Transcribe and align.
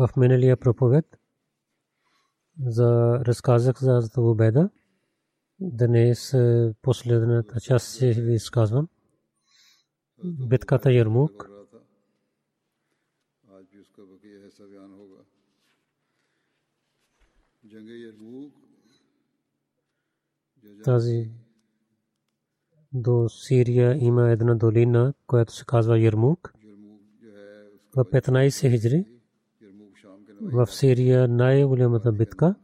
в 0.00 0.16
миналия 0.16 0.56
проповед 0.56 1.18
за 2.66 3.20
разказах 3.24 3.80
за 3.80 3.96
Азата 3.96 4.20
Убеда. 4.20 4.70
Днес 5.60 6.36
последната 6.82 7.60
част 7.60 7.86
се 7.86 8.12
ви 8.12 8.34
изказвам. 8.34 8.88
Битката 10.24 10.92
Ярмук. 10.92 11.50
Тази 20.84 21.30
до 22.92 23.28
Сирия 23.28 23.96
има 24.04 24.30
една 24.30 24.54
долина, 24.54 25.14
която 25.26 25.52
се 25.52 25.64
казва 25.64 25.98
Ярмук. 25.98 26.54
В 27.96 28.04
15 28.04 28.70
хиджри 28.70 29.19
в 30.42 30.66
Сирия 30.66 31.28
най-голямата 31.28 32.12
битка, 32.12 32.54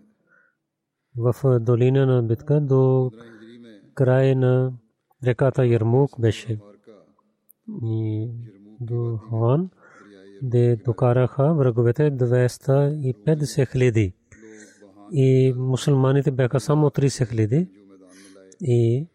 в 1.16 1.34
е, 1.44 1.58
долина 1.58 2.06
на 2.06 2.22
битка 2.22 2.60
до 2.60 3.12
края 3.94 4.36
на 4.36 4.72
реката 5.24 5.66
Ярмук 5.66 6.20
беше. 6.20 6.58
И 7.82 8.28
до 8.80 9.16
Хуан, 9.16 9.70
де 10.42 10.76
докараха 10.76 11.54
враговете 11.54 12.10
250 12.10 13.72
хиляди. 13.72 14.12
И 15.12 15.54
мусулманите 15.56 16.30
бяха 16.30 16.60
само 16.60 16.90
30 16.90 17.28
хиляди. 17.28 17.68
И 18.60 19.06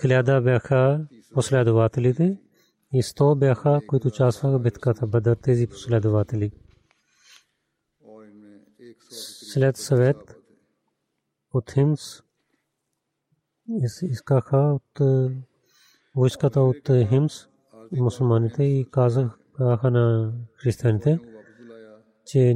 хиляда 0.00 0.40
бяха 0.40 1.06
последователите 1.34 2.38
и 2.92 3.02
100 3.02 3.38
бяха, 3.38 3.80
които 3.86 4.08
участваха 4.08 4.58
в 4.58 4.62
битката 4.62 5.06
Бадър, 5.06 5.36
тези 5.36 5.66
последователи. 5.66 6.50
سلیت 9.48 9.76
ثویت 9.76 10.18
اتسکا 11.54 14.38
خاط 14.40 15.02
و 16.14 16.24
اسکا 16.24 16.48
تھا 16.48 16.60
ات 16.60 16.90
ہمس 17.10 17.34
مسلمان 18.06 18.48
تھے، 18.48 18.64
یہ 18.64 18.84
کاذہ 18.96 19.20
خان 19.80 19.96
کرے 20.58 20.70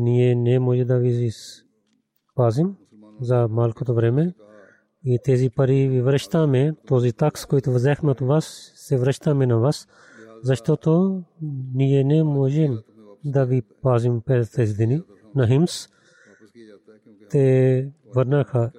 نیے 0.04 0.28
نئے 0.44 0.58
موجودہ 0.66 0.96
پاظم 2.36 2.68
زا 3.28 3.46
مالک 3.46 3.78
طبرے 3.86 4.10
میں۔ 4.16 4.28
یہ 5.10 5.16
تیزی 5.24 5.48
پری 5.56 6.00
ورشتہ 6.06 6.40
میں، 6.52 6.70
توزی 6.88 7.12
تخص 7.20 7.46
کوئی 7.46 7.62
تو 7.62 7.72
وضی 7.72 7.90
نہ 8.02 8.12
ورشتہ 9.00 9.30
میں 9.38 9.46
نہ 9.46 9.56
وس۔ 9.64 9.78
زشتہ 10.48 10.72
تو 10.84 10.94
نیے 11.78 12.02
نے 12.10 12.22
موزم 12.34 12.72
داظم 13.34 14.14
پہنی 14.20 14.98
نہ 15.34 15.42
те 17.30 17.88
върнаха 18.14 18.72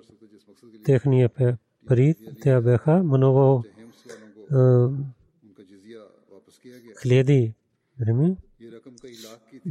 техния 0.85 1.29
пари, 1.88 2.16
те 2.41 2.62
бяха 2.62 3.03
много 3.03 3.63
хледи. 7.01 7.53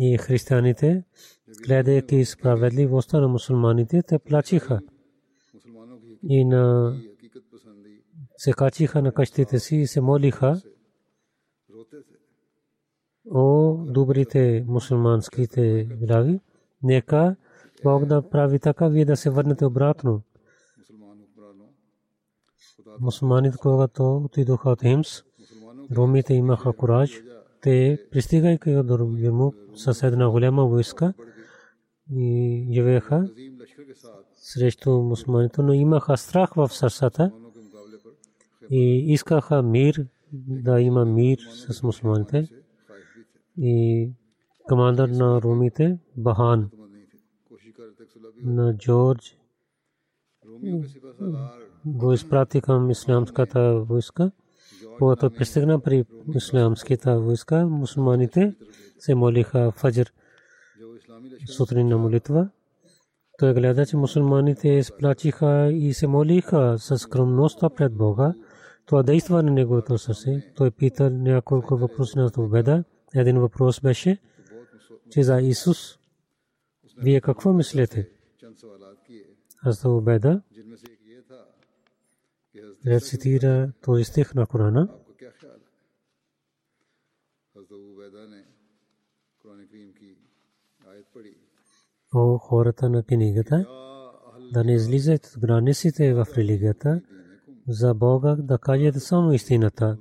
И 0.01 0.19
християните, 0.19 1.05
гледайки 1.67 2.25
справедливостта 2.25 3.21
на 3.21 3.29
мусулманите, 3.29 4.03
те 4.03 4.19
плачиха. 4.19 4.81
И 6.29 6.45
на 6.45 6.95
се 8.37 8.53
качиха 8.53 9.03
на 9.03 9.13
къщите 9.13 9.59
си 9.59 9.77
и 9.77 9.87
се 9.87 10.01
молиха 10.01 10.61
о 13.31 13.77
добрите 13.87 14.65
мусулманските 14.69 15.85
глави. 15.85 16.41
Нека 16.83 17.37
Бог 17.85 18.05
да 18.05 18.31
прави 18.31 18.59
така, 18.59 18.89
вие 18.89 19.05
да 19.05 19.17
се 19.17 19.31
върнете 19.31 19.67
обратно. 19.67 20.23
Мусулманите, 23.01 23.57
когато 23.57 24.17
отидоха 24.17 24.71
от 24.71 24.83
Химс, 24.83 25.23
ромите 25.97 26.35
имаха 26.35 26.73
кураж. 26.73 27.23
Те, 27.61 28.07
пристигайки 28.11 28.77
от 28.77 28.91
Руму 28.91 29.53
с 29.75 30.11
голяма 30.31 30.65
войска, 30.65 31.15
и 32.13 32.69
живееха 32.73 33.31
срещу 34.37 34.91
мусулманите, 34.91 35.63
но 35.63 35.73
имаха 35.73 36.17
страх 36.17 36.55
в 36.55 36.69
сърцата 36.69 37.33
и 38.71 39.13
искаха 39.13 39.63
мир, 39.63 40.07
да 40.33 40.81
има 40.81 41.05
мир 41.05 41.39
с 41.69 41.83
мусулманите. 41.83 42.49
И 43.59 44.11
командър 44.69 45.09
на 45.09 45.43
румите, 45.43 45.99
Бахан, 46.17 46.71
на 48.45 48.77
Джордж 48.77 49.37
го 51.87 52.13
изпрати 52.13 52.61
към 52.61 52.91
ислямската 52.91 53.81
войска. 53.81 54.31
Когато 54.99 55.31
пристигна 55.31 55.81
при 55.81 56.05
ислямската 56.35 57.21
войска, 57.21 57.67
мусулманите 57.67 58.55
се 58.99 59.15
молиха 59.15 59.73
фаджр 59.77 60.13
сутринна 61.47 61.99
молитва. 61.99 62.49
Той 63.39 63.55
гледа, 63.55 63.87
че 63.87 63.97
мусулманите 63.97 64.69
изплачиха 64.69 65.71
и 65.73 65.95
се 65.95 66.07
молиха 66.07 66.79
със 66.79 67.01
скромността 67.01 67.71
пред 67.71 67.95
Бога. 67.95 68.35
Това 68.87 69.03
действа 69.03 69.43
на 69.43 69.51
неговото 69.51 69.99
сърце. 69.99 70.53
Той 70.57 70.71
пита 70.71 71.11
няколко 71.11 71.77
въпроси 71.77 72.19
на 72.19 72.31
победа. 72.31 72.85
Един 73.15 73.39
въпрос 73.41 73.81
беше, 73.81 74.19
че 75.11 75.23
за 75.23 75.41
Исус 75.41 76.00
вие 77.03 77.21
какво 77.21 77.53
мислите? 77.53 78.09
Аз 79.63 79.83
да 79.83 79.91
обеда. 79.91 80.43
Да 82.85 83.01
цитира 83.01 83.73
то 83.83 83.99
изтих 83.99 84.35
на 84.35 84.47
Корана. 84.47 84.89
О, 92.15 92.39
хората 92.39 92.89
на 92.89 93.03
книгата, 93.03 93.67
да 94.53 94.65
не 94.65 94.75
излизат 94.75 95.27
от 95.27 95.41
границите 95.41 96.15
в 96.15 96.27
религията, 96.37 97.03
за 97.69 97.95
Бога 97.95 98.37
да 98.39 98.59
кажат 98.59 99.03
само 99.03 99.33
истината. 99.33 99.99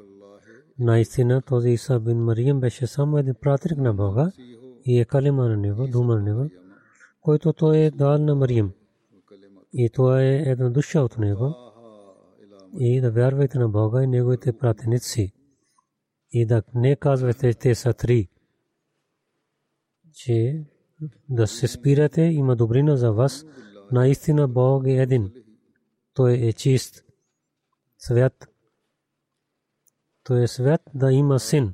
Наистина 0.79 1.41
този 1.41 1.69
Иса 1.69 1.99
бин 1.99 2.17
Мариям 2.17 2.59
беше 2.59 2.87
само 2.87 3.17
един 3.17 3.33
пратник 3.41 3.77
на 3.77 3.93
Бога 3.93 4.31
и 4.85 4.99
е 4.99 5.05
калима 5.05 5.49
на 5.49 5.57
него, 5.57 5.87
дума 5.87 6.15
на 6.15 6.21
него 6.21 6.49
който 7.21 7.53
той 7.53 7.77
е 7.77 7.91
дал 7.91 8.17
на 8.17 8.35
Мариям. 8.35 8.71
И 9.73 9.89
това 9.89 10.21
е 10.23 10.35
една 10.35 10.69
душа 10.69 11.01
от 11.01 11.17
него. 11.17 11.55
И 12.79 13.01
да 13.01 13.11
вярвайте 13.11 13.59
на 13.59 13.69
Бога 13.69 14.03
и 14.03 14.07
неговите 14.07 14.57
пратеници. 14.57 15.33
И 16.31 16.45
да 16.45 16.63
не 16.75 16.95
казвате, 16.95 17.53
те 17.53 17.75
са 17.75 17.93
три. 17.93 18.29
Че 20.13 20.65
да 21.29 21.47
се 21.47 21.67
спирате, 21.67 22.21
има 22.21 22.55
добрина 22.55 22.97
за 22.97 23.11
вас. 23.11 23.45
Наистина 23.91 24.47
Бог 24.47 24.87
е 24.87 24.91
един. 24.91 25.33
Той 26.13 26.33
е 26.33 26.53
чист, 26.53 27.03
свят. 27.97 28.47
Той 30.23 30.43
е 30.43 30.47
свят 30.47 30.81
да 30.95 31.11
има 31.11 31.39
син. 31.39 31.73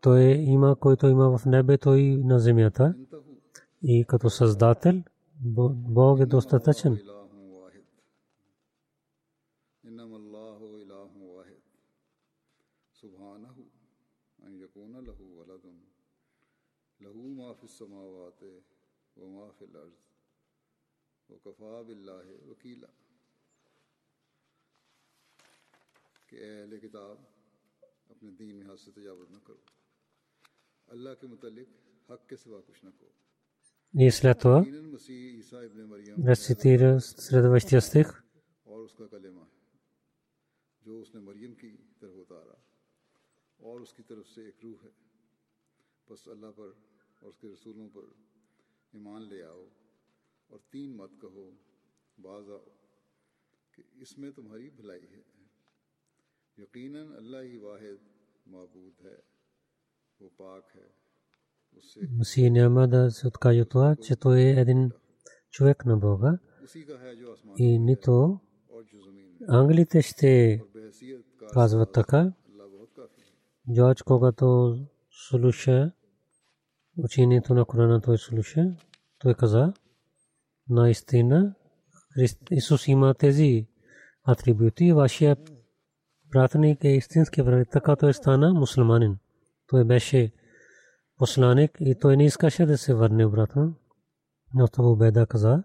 Той 0.00 0.20
е 0.20 0.34
има, 0.34 0.76
който 0.76 1.06
има 1.06 1.38
в 1.38 1.46
небето 1.46 1.94
и 1.94 2.16
на 2.16 2.38
земята. 2.38 2.94
и 3.86 4.04
като 4.08 4.30
Създател, 4.30 5.02
Бог 5.94 6.20
е 6.20 6.26
достатъчен. 6.26 6.98
کتاب 26.82 27.16
اپنے 28.08 28.30
دین 28.30 28.56
میں 28.56 28.66
حادثے 28.66 28.90
تجاوز 28.90 29.30
نہ 29.30 29.38
کرو 29.44 29.62
اللہ 30.86 31.10
کے 31.20 31.26
متعلق 31.26 31.70
حق 32.10 32.28
کے 32.28 32.36
سوا 32.36 32.60
کچھ 32.66 32.84
نہ 32.84 32.90
کرو 32.98 33.23
И 34.02 34.10
след 34.10 34.40
това 34.40 34.62
рецитира 36.28 36.98
следващия 36.98 37.78
стих. 37.78 38.22
اور 43.56 43.80
اس 43.80 43.94
کی 43.94 44.02
طرف 44.02 44.28
سے 44.28 44.44
ایک 44.44 44.54
روح 44.62 44.84
ہے۔ 44.84 44.88
بس 46.10 46.28
اللہ 46.28 46.46
پر 46.56 46.70
اور 47.18 47.28
اس 47.28 47.38
کے 47.38 47.48
رسولوں 47.48 47.88
پر 47.92 48.02
ایمان 48.92 49.22
لے 49.22 49.42
آؤ 49.42 49.68
اور 50.46 50.58
تین 50.70 50.96
مت 50.96 51.10
کہو۔ 51.20 51.50
باز 52.22 52.50
آؤ 52.50 52.64
کہ 53.70 53.82
اس 53.92 54.18
میں 54.18 54.30
تمہاری 54.30 54.70
بھلائی 54.70 55.02
ہے۔ 55.02 55.22
یقیناً 56.58 57.12
اللہ 57.16 57.36
ہی 57.36 57.56
واحد 57.56 58.08
معبود 58.46 59.06
ہے۔ 59.06 59.16
وہ 60.20 60.28
پاک 60.36 60.70
ہے۔ 60.74 61.03
си 62.22 62.50
няма 62.50 62.88
да 62.88 63.10
се 63.10 63.26
откаже 63.26 63.60
от 63.60 63.68
това, 63.68 63.96
че 63.96 64.16
той 64.16 64.40
е 64.40 64.60
един 64.60 64.90
човек 65.50 65.86
на 65.86 65.96
Бога 65.96 66.38
и 67.56 67.78
нито 67.78 68.40
ангелите 69.48 70.02
ще 70.02 70.62
казват 71.52 71.92
така. 71.92 72.32
Джордж, 73.74 74.02
когато 74.02 74.78
слуша 75.10 75.92
учението 76.96 77.54
на 77.54 77.64
Корана, 77.64 78.00
той 78.00 78.18
слуша, 78.18 78.76
той 79.18 79.34
каза, 79.34 79.72
наистина 80.68 81.54
Исус 82.50 82.88
има 82.88 83.14
тези 83.14 83.66
атрибути, 84.24 84.92
вашия 84.92 85.36
пратник 86.30 86.84
е 86.84 86.88
истински 86.88 87.42
враг, 87.42 87.68
така 87.72 87.96
той 87.96 88.14
стана 88.14 88.54
мусулманин. 88.54 89.18
Той 89.66 89.84
беше 89.84 90.32
Посланник 91.18 91.70
и 91.80 91.94
той 91.94 92.16
не 92.16 92.24
искаше 92.24 92.66
да 92.66 92.78
се 92.78 92.94
върне 92.94 93.26
обратно. 93.26 93.74
Но 94.54 94.68
това 94.68 94.96
беда 94.96 95.26
каза, 95.26 95.62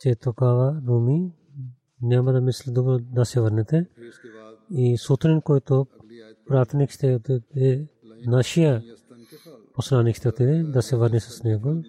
че 0.00 0.14
тогава 0.14 0.82
Руми 0.88 1.32
няма 2.02 2.32
да 2.32 2.40
мисли 2.40 2.72
добро 2.72 2.98
да 2.98 3.24
се 3.24 3.40
върнете. 3.40 3.86
И 4.70 4.98
сутрин, 4.98 5.40
който 5.40 5.86
пратеник 6.46 6.90
ще 6.90 7.14
отиде, 7.14 7.42
е 7.56 7.86
нашия 8.26 8.82
посланик 9.74 10.16
ще 10.16 10.28
отиде 10.28 10.62
да 10.62 10.82
се 10.82 10.96
върне 10.96 11.20
с 11.20 11.44
него. 11.44 11.82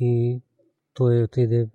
И 0.00 0.42
той 0.94 1.22
отиде 1.22 1.70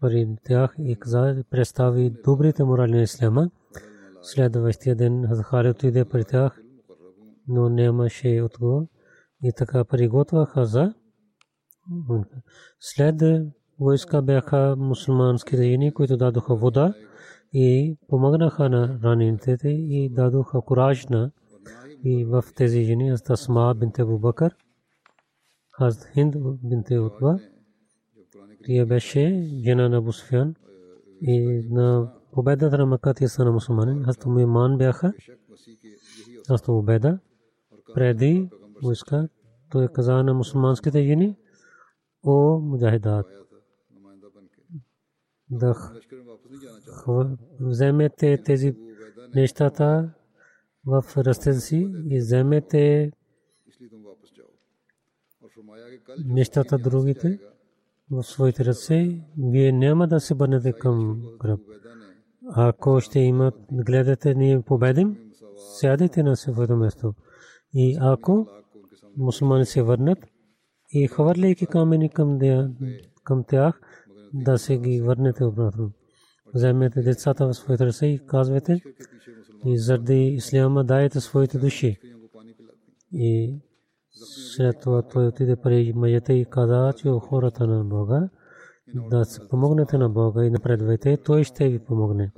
при 0.00 0.36
тях 0.44 0.74
и 0.78 0.96
каза, 0.96 1.44
представи 1.50 2.10
добрите 2.24 2.64
морали 2.64 2.92
на 2.92 3.02
Ислама. 3.02 3.50
Следващия 4.22 4.96
ден 4.96 5.26
Хазахари 5.28 5.70
отиде 5.70 6.04
при 6.04 6.24
тях 6.24 6.63
но 7.48 7.68
нямаше 7.68 8.42
отговор. 8.42 8.82
И 9.42 9.52
така 9.56 9.84
приготвяха 9.84 10.66
за 10.66 10.94
след 12.80 13.22
войска 13.80 14.22
бяха 14.22 14.74
мусулманските 14.78 15.62
жени, 15.62 15.94
които 15.94 16.16
дадоха 16.16 16.54
вода 16.54 16.94
и 17.52 17.96
помогнаха 18.08 18.68
на 18.68 18.98
ранените 19.04 19.68
и 19.68 20.10
дадоха 20.12 20.60
кураж 20.60 21.06
на 21.06 21.30
и 22.04 22.24
в 22.24 22.44
тези 22.56 22.84
жени 22.84 23.10
Хазрат 23.10 23.30
Асма 23.30 23.74
бинте 23.74 24.02
Абубакър, 24.02 24.56
Хазрат 25.70 26.08
Хинд 26.14 26.34
бинте 26.62 26.98
Утба. 26.98 27.38
Тя 28.64 28.86
беше 28.86 29.50
жена 29.64 29.88
на 29.88 30.02
Бусфян 30.02 30.54
и 31.22 31.62
на 31.70 32.12
победата 32.32 32.78
на 32.78 32.86
Макатия 32.86 33.28
са 33.28 33.44
на 33.44 33.52
мусулмани. 33.52 34.04
Хазрат 34.04 34.26
Миман 34.26 34.78
бяха. 34.78 35.12
Хазрат 36.48 36.68
Убеда 36.68 37.18
преди 37.94 38.50
войска, 38.82 39.28
той 39.70 39.84
е 39.84 39.88
каза 39.88 40.22
на 40.22 40.34
мусулманските 40.34 41.02
жени, 41.02 41.36
о 42.22 42.58
муджахидат, 42.58 43.26
да 45.50 45.74
вземете 47.60 48.42
тези 48.42 48.76
нещата 49.34 50.14
в 50.86 51.04
ръстен 51.16 51.60
си 51.60 51.88
и 52.10 52.18
вземете 52.18 53.12
нещата 56.24 56.78
другите 56.78 57.40
в 58.10 58.22
своите 58.22 58.64
ръце, 58.64 59.20
вие 59.38 59.72
няма 59.72 60.08
да 60.08 60.20
се 60.20 60.34
бъдете 60.34 60.72
към 60.72 61.22
гръб. 61.38 61.60
Ако 62.46 63.00
ще 63.00 63.18
имат, 63.18 63.54
гледате, 63.72 64.34
ние 64.34 64.62
победим, 64.62 65.18
сядайте 65.56 66.22
на 66.22 66.36
своето 66.36 66.76
место. 66.76 67.14
И 67.74 67.96
ако 68.00 68.46
мусулмани 69.16 69.66
се 69.66 69.82
върнат 69.82 70.18
и 70.90 71.08
хвърляйки 71.08 71.66
камъни 71.66 72.08
към, 72.08 72.38
към 73.24 73.44
тях, 73.44 73.80
да 74.34 74.58
се 74.58 74.78
ги 74.78 75.00
върнете 75.00 75.44
обратно. 75.44 75.90
Вземете 76.54 77.02
децата 77.02 77.46
в 77.46 77.54
своите 77.54 77.86
ръце 77.86 78.06
и 78.06 78.26
казвате, 78.26 78.80
и 79.66 79.78
заради 79.78 80.24
исляма 80.26 80.84
дайте 80.84 81.20
своите 81.20 81.58
души. 81.58 81.98
И 83.12 83.58
след 84.56 84.80
това 84.80 85.02
той 85.02 85.26
отиде 85.26 85.56
при 85.56 85.92
мъжете 85.96 86.32
и 86.32 86.44
каза, 86.44 86.92
че 86.96 87.08
хората 87.08 87.66
на 87.66 87.84
Бога, 87.84 88.28
да 89.10 89.24
се 89.24 89.48
помогнете 89.48 89.98
на 89.98 90.08
Бога 90.08 90.44
и 90.44 90.50
напредвайте, 90.50 91.16
той 91.16 91.44
ще 91.44 91.68
ви 91.68 91.78
помогне. 91.78 92.32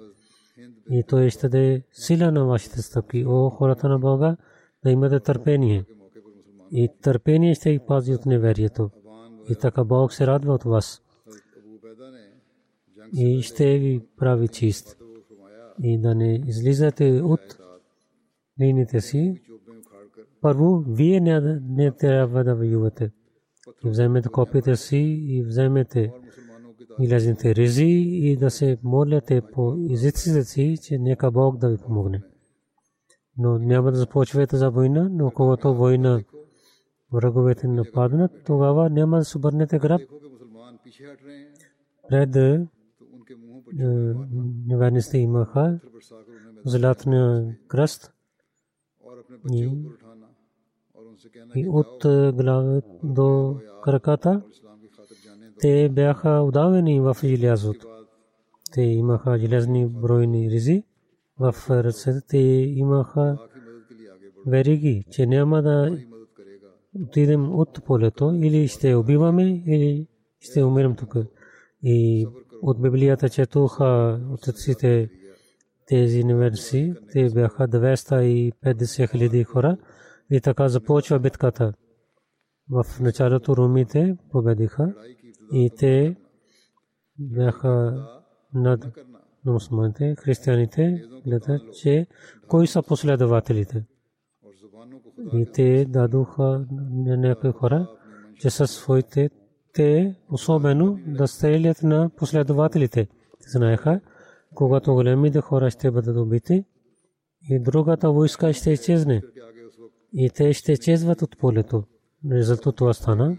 И 0.91 1.05
той 1.09 1.31
ще 1.31 1.49
даде 1.49 1.83
сила 1.93 2.33
на 2.33 2.45
вашите 2.45 2.83
стъпки. 2.83 3.25
О, 3.27 3.51
хората 3.51 3.89
на 3.89 3.99
Бога, 3.99 4.37
да 4.85 4.91
имате 4.91 5.21
търпение. 5.21 5.85
И 6.71 6.89
търпение 7.03 7.55
ще 7.55 7.73
ги 7.73 7.79
пази 7.79 8.15
от 8.15 8.27
неверието. 8.27 8.91
И 9.51 9.55
така 9.55 9.85
Бог 9.85 10.13
се 10.13 10.27
радва 10.27 10.55
от 10.55 10.65
вас. 10.65 11.03
И 13.13 13.43
ще 13.43 13.79
ви 13.79 14.07
прави 14.17 14.49
чист. 14.49 14.97
И 15.83 15.99
да 15.99 16.15
не 16.15 16.35
излизате 16.47 17.21
от 17.25 17.59
линиите 18.61 19.01
си. 19.01 19.43
Първо, 20.41 20.85
вие 20.89 21.21
не, 21.21 21.61
не 21.69 21.93
трябва 21.93 22.45
да 22.45 22.55
воювате. 22.55 23.11
Вземете 23.85 24.29
копите 24.29 24.77
си 24.77 24.97
и 25.29 25.43
вземете 25.43 26.13
милязните 26.99 27.55
ризи 27.55 28.05
и 28.11 28.37
да 28.37 28.51
се 28.51 28.79
моляте 28.83 29.41
по 29.53 29.77
езиците 29.91 30.45
си, 30.45 30.79
че 30.83 30.99
нека 30.99 31.31
Бог 31.31 31.59
да 31.59 31.69
ви 31.69 31.77
помогне 31.77 32.23
но 33.39 33.59
няма 33.59 33.93
да 33.93 33.99
започвате 33.99 34.57
за 34.57 34.71
война, 34.71 35.09
но 35.13 35.31
когато 35.31 35.75
война 35.75 36.23
враговете 37.13 37.69
нападнат, 37.69 38.31
тогава 38.47 38.91
няма 38.91 39.19
да 39.19 39.25
се 39.25 39.39
обърнете 39.39 39.79
граб 39.79 40.01
пред 42.09 42.37
е, 42.37 42.67
е, 43.81 43.87
неверниците 44.67 45.19
имаха 45.19 45.81
златния 46.65 47.57
кръст 47.69 48.13
и 49.51 49.69
от 51.69 52.05
е, 52.05 52.33
глава 52.33 52.83
до 53.03 53.57
краката 53.83 54.43
те 55.61 55.89
бяха 55.89 56.31
удавени 56.31 57.01
в 57.01 57.17
желязото. 57.25 57.87
Те 58.73 58.83
имаха 58.83 59.39
железни 59.39 59.87
бройни 59.87 60.51
ризи 60.51 60.85
в 61.41 61.55
ръцете 61.71 62.39
имаха 62.77 63.39
вериги, 64.47 65.05
че 65.11 65.27
няма 65.27 65.63
да 65.63 65.99
отидем 66.95 67.59
от 67.59 67.85
полето 67.85 68.33
или 68.43 68.69
ще 68.69 68.95
убиваме, 68.95 69.63
или 69.67 70.07
ще 70.41 70.65
умирам 70.65 70.97
тук. 70.97 71.17
И 71.83 72.27
от 72.63 72.83
Библията 72.83 73.29
четоха 73.29 74.21
отците 74.31 75.11
тези 75.87 76.23
универси, 76.23 76.95
те 77.13 77.31
бяха 77.31 77.69
250 77.69 79.11
хиляди 79.11 79.45
хора 79.45 79.77
и 80.31 80.41
така 80.41 80.69
започва 80.69 81.19
битката. 81.19 81.73
В 82.71 82.85
началото 83.01 83.57
румите 83.57 84.17
победиха 84.33 84.95
и 85.53 85.71
те 85.79 86.17
бяха 87.19 88.05
над 88.55 88.85
мусулманите, 89.53 90.15
християните 90.19 91.03
гледат, 91.27 91.61
че 91.75 92.07
кои 92.49 92.67
са 92.67 92.83
последователите. 92.83 93.85
И 95.33 95.47
те 95.53 95.85
дадоха 95.85 96.67
на 96.91 97.17
някои 97.17 97.53
хора, 97.53 97.89
че 98.41 98.51
са 98.51 98.67
своите 98.67 99.31
те 99.73 100.15
особено 100.31 100.99
да 101.07 101.29
стрелят 101.29 101.83
на 101.83 102.11
последователите. 102.17 103.09
Знаеха, 103.49 104.01
когато 104.55 104.95
големите 104.95 105.41
хора 105.41 105.71
ще 105.71 105.91
бъдат 105.91 106.17
убити 106.17 106.65
и 107.51 107.59
другата 107.59 108.11
войска 108.11 108.53
ще 108.53 108.71
изчезне. 108.71 109.23
И 110.13 110.31
те 110.31 110.53
ще 110.53 110.73
изчезват 110.73 111.23
от 111.23 111.39
полето. 111.39 111.85
Резултат 112.31 112.77
това 112.77 112.95
стана, 112.95 113.37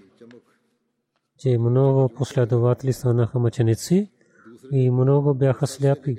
че 1.38 1.58
много 1.58 2.10
последователи 2.10 2.94
станаха 2.94 3.40
мъченици 3.40 4.12
и 4.72 4.92
много 4.92 5.34
бяха 5.34 5.68
сляпи. 5.68 6.18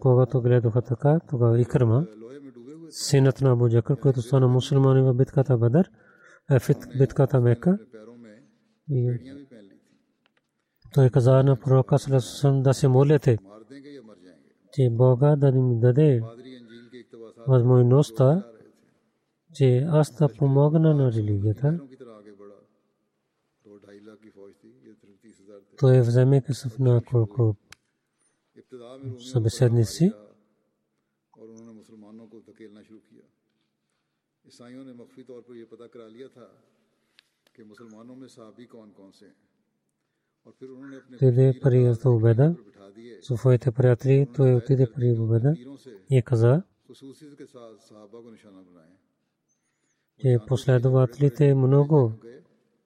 Когато 0.00 0.42
гледаха 0.42 0.82
така, 0.82 1.20
тогава 1.30 1.60
Икрма, 1.60 2.06
синът 2.90 3.40
на 3.40 3.52
Абу 3.52 3.68
Джакър, 3.68 4.00
който 4.00 4.22
стана 4.22 4.48
мусулмани 4.48 5.02
в 5.02 5.14
битката 5.14 5.58
Бадър, 5.58 5.90
в 6.50 6.68
битката 6.98 7.40
Мека, 7.40 7.78
той 10.94 11.10
каза 11.10 11.42
на 11.42 11.56
пророка 11.56 11.98
Салесусам 11.98 12.62
да 12.62 12.74
се 12.74 12.88
молите, 12.88 13.38
че 14.72 14.90
Бога 14.90 15.36
да 15.36 15.52
ни 15.52 15.80
даде 15.80 16.22
възможността, 17.48 18.44
че 19.52 19.86
аз 19.88 20.16
да 20.18 20.28
помогна 20.38 20.94
на 20.94 21.12
религията. 21.12 21.78
той 25.78 25.96
е 25.96 26.00
вземе 26.00 26.42
Късъф 26.42 26.78
на 26.78 27.02
колко 27.10 27.56
събеседници. 29.32 30.12
عیسائیوں 34.44 34.84
نے 34.84 34.92
مخفی 34.92 35.22
طور 35.22 35.40
پر 35.42 35.54
یہ 35.54 35.64
پتہ 35.64 35.84
کرا 35.92 36.06
لیا 36.08 36.28
تھا 36.28 36.46
کہ 37.52 37.64
مسلمانوں 37.64 38.16
میں 38.16 38.28
صحابی 38.28 38.66
کون 38.66 38.90
کون 38.90 39.12
سے 39.12 39.26
ہیں 39.26 39.46
Той 41.18 41.32
даде 41.32 41.60
пари 41.62 41.94
за 41.94 42.10
обеда, 42.10 42.56
своите 43.20 43.70
приятели, 43.70 44.28
той 44.36 44.54
отиде 44.54 44.86
при 44.94 45.18
обеда 45.18 45.54
и 46.10 46.22
каза, 46.22 46.62
че 50.20 50.38
последователите 50.48 51.54
много 51.54 52.12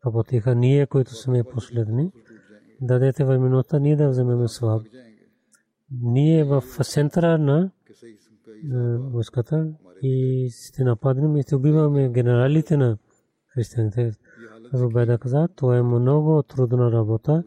работиха 0.07 0.55
ние, 0.55 0.87
които 0.87 1.15
сме 1.15 1.45
последни 1.45 2.13
дадете 2.81 3.25
възможността 3.25 3.79
ние 3.79 3.97
да 3.97 4.09
вземем 4.09 4.49
слаб. 4.49 4.83
Ние 6.03 6.45
в 6.45 6.63
центъра 6.83 7.39
на 7.39 7.71
войската 9.13 9.73
и 10.03 10.49
ще 10.69 10.85
нападнем 10.85 11.37
и 11.37 11.43
ще 11.43 11.57
убиваме 11.57 12.09
генералите 12.09 12.77
на 12.77 12.99
християните. 13.55 14.13
Рубеда 14.75 15.19
каза, 15.19 15.49
това 15.57 15.77
е 15.77 15.83
много 15.83 16.43
трудна 16.43 16.93
работа. 16.93 17.45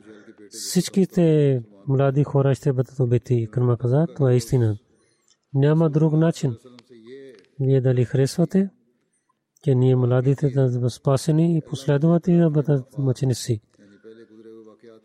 Всичките 0.50 1.62
млади 1.88 2.24
хора 2.24 2.56
ще 2.56 2.74
бъдат 2.74 3.00
убити. 3.00 3.48
Кърма 3.52 3.78
каза, 3.78 4.08
това 4.16 4.32
е 4.32 4.36
истина. 4.36 4.78
Няма 5.54 5.90
друг 5.90 6.14
начин. 6.14 6.56
Вие 7.60 7.82
дали 7.82 8.06
харесвате, 8.06 8.70
че 9.64 9.76
ние 9.76 9.96
младите 9.96 10.50
да 10.50 10.90
спасени 10.90 11.58
и 11.58 11.62
последователи 11.70 12.38
да 12.38 12.50
бъдат 12.50 12.98
мъченици. 12.98 13.62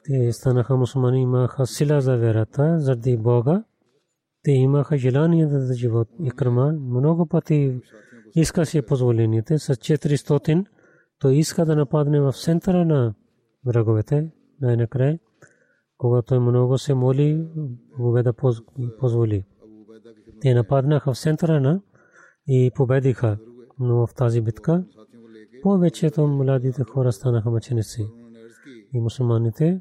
Те 0.08 0.32
станаха 0.32 0.76
мусулмани, 0.76 1.22
имаха 1.22 1.66
сила 1.66 2.00
за 2.00 2.16
верата, 2.16 2.80
заради 2.80 3.16
Бога. 3.16 3.64
Те 4.42 4.50
имаха 4.50 4.98
желание 4.98 5.46
да 5.46 5.74
живот. 5.74 6.08
Икрама 6.24 6.72
много 6.72 7.26
пъти 7.26 7.80
искаше 8.34 8.82
позволението 8.82 9.58
с 9.58 9.74
400 9.74 10.64
той 11.18 11.34
иска 11.34 11.64
да 11.64 11.76
нападне 11.76 12.20
в 12.20 12.32
центъра 12.32 12.84
на 12.84 13.14
враговете. 13.66 14.30
Най-накрая, 14.60 15.18
когато 15.96 16.26
той 16.26 16.38
много 16.38 16.78
се 16.78 16.94
моли, 16.94 17.46
Убеда 17.98 18.32
позволи. 19.00 19.44
Те 20.40 20.54
нападнаха 20.54 21.12
в 21.12 21.18
центъра 21.18 21.60
на 21.60 21.80
и 22.46 22.70
победиха. 22.74 23.38
Но 23.78 24.06
в 24.06 24.14
тази 24.14 24.40
битка 24.40 24.84
повечето 25.62 26.26
младите 26.26 26.84
хора 26.84 27.12
станаха 27.12 27.50
мъченици. 27.50 28.02
И 28.94 29.00
мусулманите 29.00 29.80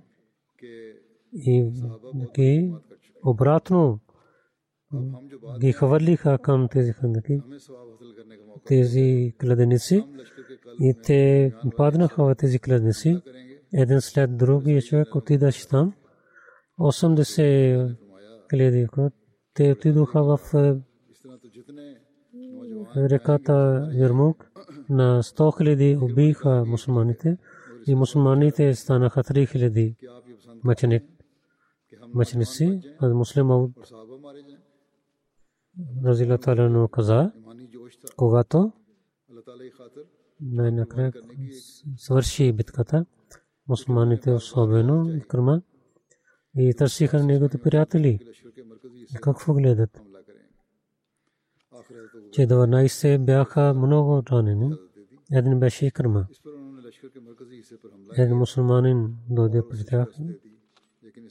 и 1.34 1.72
ги 2.36 2.74
обратно 3.25 4.00
ги 5.60 5.72
хвърлиха 5.72 6.38
към 6.38 6.67
тези 6.72 6.91
хандаки, 6.91 7.41
тези 8.65 9.34
кладеници 9.41 10.03
и 10.79 10.93
те 11.03 11.53
паднаха 11.77 12.24
в 12.24 12.36
тези 12.36 12.60
кладници. 12.60 13.22
Един 13.74 14.01
след 14.01 14.38
другия 14.38 14.81
човек 14.81 15.15
отидаше 15.15 15.67
там. 15.67 15.93
80 16.79 17.96
хиляди 18.50 18.88
те 19.53 19.72
отидоха 19.72 20.24
в 20.24 20.39
реката 22.98 23.89
Ярмук. 23.93 24.51
На 24.89 25.24
100 25.24 25.57
хиляди 25.57 25.98
убиха 26.01 26.63
мусулманите 26.67 27.38
и 27.88 27.96
мусулманите 27.96 28.75
станаха 28.75 29.24
3 29.24 29.51
хиляди 29.51 29.96
мъченик. 30.63 31.16
Мъченици, 32.13 32.81
муслим 33.01 33.51
Ауд 33.51 33.71
Разилаталано 36.03 36.87
каза, 36.87 37.31
когато 38.15 38.71
най-накрая 40.41 41.13
свърши 41.97 42.53
битката. 42.53 43.05
Мусулманите 43.69 44.31
особено 44.31 45.13
Икрма 45.13 45.61
и 46.57 46.73
търсиха 46.73 47.23
неговите 47.23 47.57
приятели. 47.61 48.19
Какво 49.21 49.53
гледат? 49.53 50.01
Че 52.31 52.47
12 52.47 53.25
бяха 53.25 53.73
много 53.73 54.23
ранени. 54.31 54.75
Един 55.31 55.59
беше 55.59 55.85
Икрма. 55.85 56.27
Един 58.17 58.37
мусулманин 58.37 59.15
дойде 59.29 59.61
при 59.69 59.85
тях. 59.85 60.09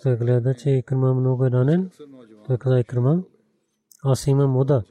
Гледа, 0.05 0.55
че 0.55 0.71
Икрма 0.71 1.15
много 1.15 1.45
е 1.45 1.50
ранен. 1.50 1.91
Той 2.47 2.59
каза 2.59 2.81
Икрма, 2.81 3.23
аз 4.05 4.26
имам 4.26 4.53
вода. 4.53 4.83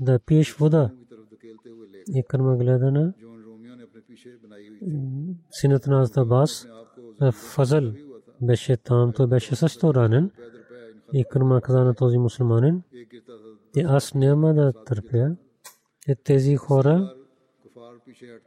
Да 0.00 0.18
пиеш 0.18 0.54
вода. 0.54 0.90
И 2.08 2.22
кърма 2.28 2.56
гледана 2.56 3.12
синът 5.50 5.86
на 5.86 6.00
Аздабас 6.00 6.66
Фазал 7.32 7.92
беше 8.42 8.76
там, 8.76 9.12
той 9.12 9.26
беше 9.26 9.56
също 9.56 9.94
ранен. 9.94 10.30
И 11.12 11.24
кърма 11.30 11.60
каза 11.60 11.84
на 11.84 11.94
този 11.94 12.18
мусулманин, 12.18 12.82
че 13.74 13.80
аз 13.86 14.14
няма 14.14 14.54
да 14.54 14.72
търпя, 14.72 15.36
че 16.00 16.14
тези 16.14 16.56
хора 16.56 17.14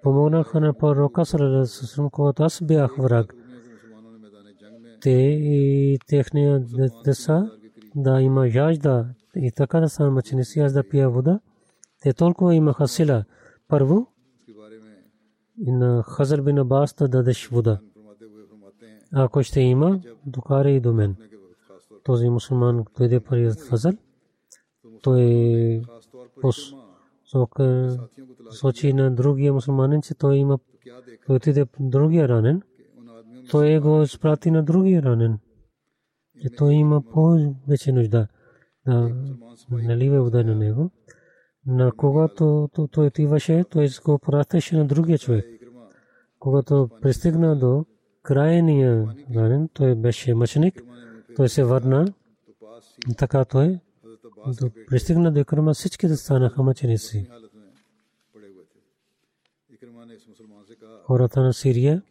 помогнаха 0.03 0.59
на 0.59 0.73
пророка 0.73 1.23
когато 2.11 2.43
аз 2.43 2.61
бях 2.63 2.95
враг. 2.97 3.35
Те 5.01 5.09
и 5.09 5.99
техния 6.07 6.59
деца 7.05 7.51
да 7.95 8.21
има 8.21 8.49
жажда 8.49 9.05
и 9.35 9.51
така 9.51 9.79
да 9.79 9.89
са 9.89 10.11
мъченици, 10.11 10.59
аз 10.59 10.73
да 10.73 10.89
пия 10.89 11.09
вода. 11.09 11.39
Те 12.01 12.13
толкова 12.13 12.55
имаха 12.55 12.87
сила. 12.87 13.23
Първо, 13.67 14.07
на 15.57 16.03
Хазар 16.03 16.41
бин 16.41 16.57
Абас 16.57 16.93
да 16.93 17.07
дадеш 17.07 17.47
вода. 17.47 17.79
Ако 19.13 19.43
ще 19.43 19.61
има, 19.61 20.01
докара 20.25 20.71
и 20.71 20.79
до 20.79 20.93
мен. 20.93 21.15
Този 22.03 22.29
мусулман 22.29 22.85
дойде 22.97 23.19
при 23.19 23.51
Фазал. 23.69 23.93
Той 25.03 25.81
сочи 28.51 28.93
на 28.93 29.11
другия 29.11 29.53
мусулманин, 29.53 30.01
че 30.01 30.15
той 30.15 30.35
има 30.35 30.59
той 31.27 31.35
отиде 31.35 31.65
другия 31.79 32.29
ранен 32.29 32.61
той 33.49 33.73
е 33.73 33.79
го 33.79 34.01
изпрати 34.01 34.51
на 34.51 34.63
другия 34.63 35.03
ранен. 35.03 35.39
И 36.35 36.49
той 36.57 36.73
има 36.73 37.01
повече 37.01 37.91
нужда 37.91 38.27
да 38.85 39.11
налива 39.71 40.23
вода 40.23 40.39
е 40.39 40.43
на 40.43 40.55
него. 40.55 40.91
На 41.65 41.91
когато 41.91 42.69
той 42.91 43.07
отиваше, 43.07 43.65
той 43.69 43.89
го 44.05 44.19
пращаше 44.19 44.77
на 44.77 44.85
другия 44.85 45.17
човек. 45.17 45.45
Когато 46.39 46.89
пристигна 47.01 47.59
до 47.59 47.85
крайния 48.23 49.15
ранен, 49.35 49.69
той 49.73 49.95
беше 49.95 50.35
мъченик, 50.35 50.83
той 51.35 51.49
се 51.49 51.63
върна. 51.63 52.13
Така 53.17 53.45
той 53.45 53.79
пристигна 54.87 55.31
до 55.31 55.39
Икрама, 55.39 55.73
всичките 55.73 56.15
станаха 56.15 56.63
мъченици. 56.63 57.29
Хората 61.03 61.41
на 61.41 61.53
Сирия 61.53 62.03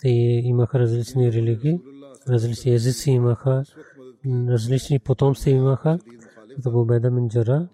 те 0.00 0.08
имаха 0.44 0.78
различни 0.78 1.32
религии, 1.32 1.80
различни 2.28 2.74
езици 2.74 3.10
имаха, 3.10 3.64
различни 4.26 4.98
потомства 4.98 5.50
имаха. 5.50 5.98
Като 6.56 6.70
Бубеда 6.70 7.10
Минджара 7.10 7.68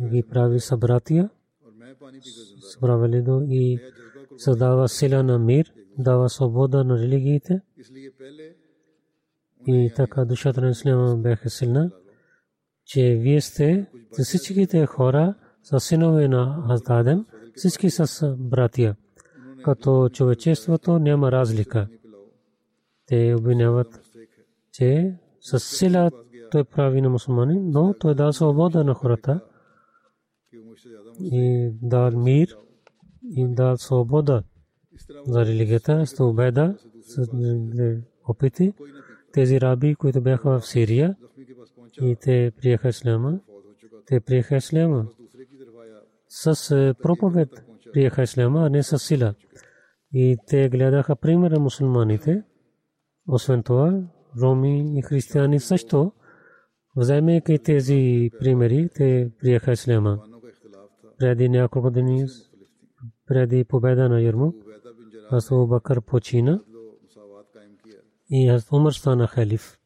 ги 0.00 0.22
прави 0.22 0.60
събратия, 0.60 1.30
събравали 2.72 3.24
и 3.48 3.78
създава 4.36 4.88
сила 4.88 5.22
на 5.22 5.38
мир, 5.38 5.72
дава 5.98 6.28
свобода 6.28 6.84
на 6.84 6.98
религиите. 6.98 7.60
И 9.66 9.92
така 9.96 10.24
душата 10.24 10.60
на 10.60 10.70
Ислама 10.70 11.16
беше 11.16 11.48
силна, 11.48 11.90
че 12.84 13.14
вие 13.14 13.40
сте 13.40 13.86
всичките 14.22 14.86
хора 14.86 15.34
са 15.62 15.80
синове 15.80 16.28
на 16.28 16.64
Аздадем, 16.68 17.26
всички 17.54 17.90
са 17.90 18.36
братия 18.38 18.96
като 19.68 20.08
човечеството 20.08 20.98
няма 20.98 21.32
разлика. 21.32 21.88
Те 23.06 23.34
обвиняват, 23.38 24.00
че 24.72 25.14
с 25.40 25.60
сила 25.60 26.10
той 26.50 26.64
прави 26.64 27.00
на 27.00 27.10
мусулмани, 27.10 27.60
но 27.60 27.94
той 27.94 28.14
дал 28.14 28.32
свобода 28.32 28.84
на 28.84 28.94
хората 28.94 29.40
и 31.20 31.70
дал 31.82 32.10
мир 32.10 32.56
и 33.30 33.46
дал 33.48 33.76
свобода 33.76 34.42
за 35.26 35.46
религията, 35.46 36.06
с 36.06 36.24
обеда, 36.24 36.76
с 37.00 37.26
опити. 38.28 38.72
Тези 39.32 39.60
раби, 39.60 39.94
които 39.94 40.20
бяха 40.20 40.60
в 40.60 40.66
Сирия 40.66 41.16
и 42.02 42.16
те 42.20 42.52
приеха 42.60 42.88
Исляма, 42.88 43.40
те 44.06 44.20
приеха 44.20 44.56
Исляма 44.56 45.06
с 46.28 46.70
е, 46.70 46.94
проповед 47.02 47.64
приеха 47.92 48.22
Исляма, 48.22 48.66
а 48.66 48.70
не 48.70 48.82
с 48.82 48.98
сила. 48.98 49.34
И 50.12 50.36
те 50.46 50.68
гледаха 50.68 51.16
примера 51.16 51.60
мусулманите. 51.60 52.42
Освен 53.28 53.62
това, 53.62 54.02
роми 54.40 54.98
и 54.98 55.02
християни 55.02 55.60
също, 55.60 56.12
вземайки 56.96 57.58
тези 57.58 58.30
примери, 58.40 58.88
те 58.94 59.30
приеха 59.40 59.72
исляма. 59.72 60.18
Преди 61.18 61.48
няколко 61.48 61.90
дни, 61.90 62.26
преди 63.26 63.64
победа 63.64 64.08
на 64.08 64.20
Ярмук, 64.20 64.56
Хасу 65.30 65.66
Бакър 65.66 66.00
почина 66.00 66.60
и 68.30 68.48
Хасу 68.48 68.76
Умар 68.76 68.92
стана 68.92 69.26
халиф. 69.26 69.78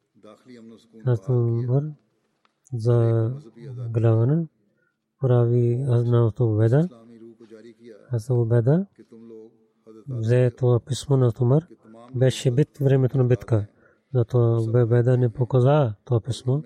Хасу 1.05 1.33
Умар 1.33 1.83
за 2.75 3.31
главана 3.91 4.47
прави 5.21 5.85
Хасу 5.87 6.45
Убеда. 6.45 6.89
Хасу 8.11 8.35
Убеда 8.35 8.87
взе 10.09 10.51
това 10.51 10.81
писмо 10.81 11.17
на 11.17 11.33
Тумар, 11.33 11.67
беше 12.15 12.51
бит 12.51 12.79
времето 12.79 13.19
на 13.19 13.25
битка. 13.25 13.67
Зато 14.15 14.67
Бебеда 14.73 15.17
не 15.17 15.29
показа 15.29 15.95
това 16.05 16.21
писмо. 16.21 16.61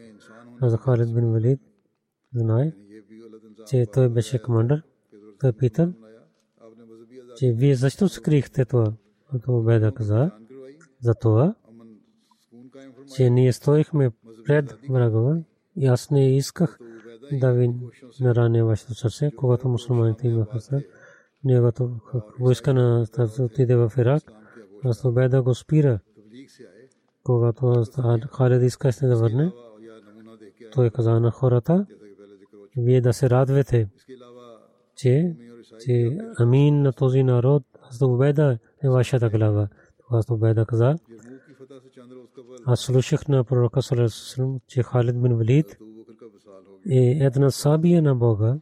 А 0.61 0.69
за 0.69 0.77
Халид 0.77 1.15
бин 1.15 1.33
Валид 1.33 1.61
знае, 2.35 2.73
че 3.67 3.87
той 3.93 4.09
беше 4.09 4.43
командър. 4.43 4.83
Той 5.41 5.53
пита, 5.53 5.93
че 7.37 7.53
вие 7.53 7.75
защо 7.75 8.09
скрихте 8.09 8.65
това? 8.65 8.93
А 9.33 9.39
то 9.39 9.63
Бебеда 9.63 9.93
каза, 9.93 10.31
за 11.01 11.15
това, 11.15 11.55
че 13.17 13.31
ние 13.31 13.53
стоихме 13.53 14.11
пред 14.47 14.79
врагова 14.91 15.43
и 15.77 15.87
аз 15.87 16.11
не 16.11 16.37
исках 16.37 16.79
да 17.33 17.53
ви 17.53 17.75
нараня 18.21 18.65
вашето 18.65 18.95
сърце, 18.95 19.31
когато 19.37 19.69
мусулманите 19.69 20.29
имаха 20.29 20.61
страх 20.61 20.83
неговата 21.45 21.89
войска 22.41 22.75
на 22.75 23.07
отиде 23.41 23.77
в 23.77 23.93
Ирак. 23.99 24.23
Аз 24.85 25.05
обеда 25.05 25.43
го 25.43 25.55
спира. 25.55 25.99
Когато 27.23 27.85
Халид 28.33 28.63
искаше 28.63 29.07
да 29.07 29.17
върне, 29.17 29.53
той 30.73 30.91
каза 30.91 31.21
на 31.21 31.31
хората, 31.31 31.87
вие 32.77 33.01
да 33.01 33.13
се 33.13 33.31
радвате, 33.31 33.89
че, 34.97 35.37
че 35.81 36.19
амин 36.39 36.83
на 36.83 36.93
този 36.93 37.23
народ, 37.23 37.63
аз 37.83 38.03
обеда 38.03 38.59
е 38.83 38.89
вашата 38.89 39.31
глава. 39.31 39.69
Аз 40.11 40.31
обеда 40.31 40.67
каза, 40.67 40.99
аз 42.67 42.81
слушах 42.81 43.29
на 43.29 43.45
пророка, 43.45 43.81
че 44.67 44.83
Халид 44.83 45.23
бин 45.23 45.37
Валид 45.37 45.77
е 46.91 47.19
една 47.21 47.51
сабия 47.51 48.03
на 48.03 48.15
Бога, 48.15 48.59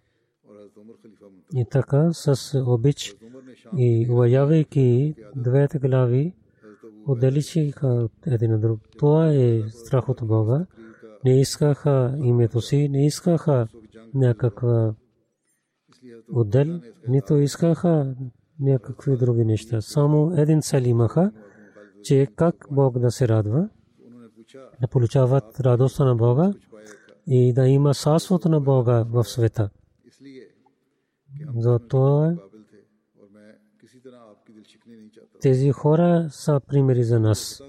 и 1.56 1.64
така 1.70 2.12
с 2.12 2.62
обич 2.66 3.14
и 3.76 4.06
уважавайки 4.10 5.14
двете 5.36 5.78
глави, 5.78 6.34
отдаличиха 7.06 8.08
един 8.26 8.54
от 8.54 8.60
друг. 8.60 8.80
Това 8.98 9.32
е 9.34 9.62
страх 9.68 10.08
от 10.08 10.20
Бога. 10.26 10.66
Не 11.24 11.40
искаха 11.40 12.14
името 12.22 12.60
си, 12.60 12.88
не 12.88 13.06
искаха 13.06 13.68
някаква 14.14 14.94
отдел, 16.32 16.80
нито 17.08 17.36
искаха 17.36 18.14
някакви 18.60 19.16
други 19.16 19.44
неща. 19.44 19.80
Само 19.80 20.32
един 20.36 20.62
цел 20.62 20.82
имаха, 20.84 21.32
че 22.02 22.26
как 22.36 22.66
Бог 22.70 22.98
да 22.98 23.10
се 23.10 23.28
радва, 23.28 23.68
да 24.80 24.88
получават 24.88 25.60
радостта 25.60 26.04
на 26.04 26.16
Бога 26.16 26.52
и 27.26 27.52
да 27.52 27.68
има 27.68 27.94
царството 27.94 28.48
на 28.48 28.60
Бога 28.60 29.04
в 29.10 29.24
света. 29.24 29.70
Затова 31.56 32.36
тези 35.40 35.70
хора 35.70 36.28
са 36.30 36.60
примери 36.68 37.04
за 37.04 37.20
нас. 37.20 37.62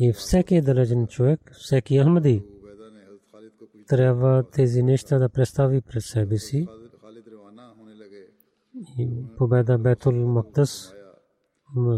И 0.00 0.12
всеки 0.12 0.60
далечен 0.60 1.06
човек, 1.06 1.52
всеки 1.52 1.98
Ахмади, 1.98 2.42
трябва 3.88 4.50
тези 4.50 4.82
неща 4.82 5.18
да 5.18 5.28
представи 5.28 5.80
пред 5.80 6.02
себе 6.02 6.38
си. 6.38 6.66
И 8.98 9.08
победа 9.36 9.78
Бетул 9.78 10.12
Мактас 10.12 10.94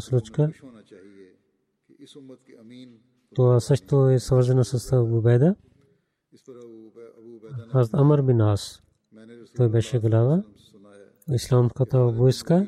случка. 0.00 0.52
Това 3.34 3.60
също 3.60 4.08
е 4.08 4.18
свързано 4.18 4.64
с 4.64 4.90
победа. 4.90 5.54
Аз 7.72 7.94
Амар 7.94 8.22
бин 8.22 8.40
той 9.56 9.68
беше 9.68 9.98
глава. 9.98 10.42
Исламската 11.34 12.06
войска 12.06 12.66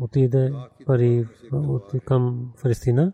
отиде 0.00 0.52
пари 0.86 1.28
от 1.52 1.92
към 2.04 2.52
Фалестина. 2.56 3.12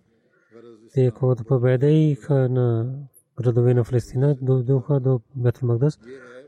Те, 0.94 1.10
когато 1.10 1.44
победа 1.44 1.86
и 1.86 2.16
на 2.30 2.94
градове 3.36 3.74
на 3.74 3.84
Фалестина, 3.84 4.36
дойдоха 4.42 5.00
до 5.00 5.20
Бетл 5.36 5.66
Магдас. 5.66 5.98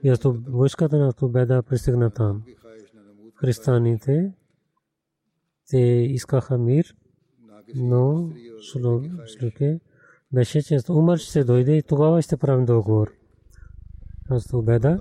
И 0.03 0.09
аз 0.09 0.21
войската 0.25 0.99
на 0.99 1.13
победа 1.13 1.63
пристигна 1.63 2.11
там. 2.11 2.43
Християните, 3.35 4.33
те 5.71 5.79
искаха 6.11 6.59
мир, 6.59 6.97
но 7.75 8.31
Шлюке 9.27 9.81
беше 10.33 10.63
често. 10.63 10.99
Умър 10.99 11.19
ще 11.19 11.45
дойде 11.45 11.77
и 11.77 11.83
тогава 11.83 12.23
ще 12.23 12.37
правим 12.37 12.65
договор. 12.65 13.13
Аз 14.31 14.53
обеда. 14.53 15.01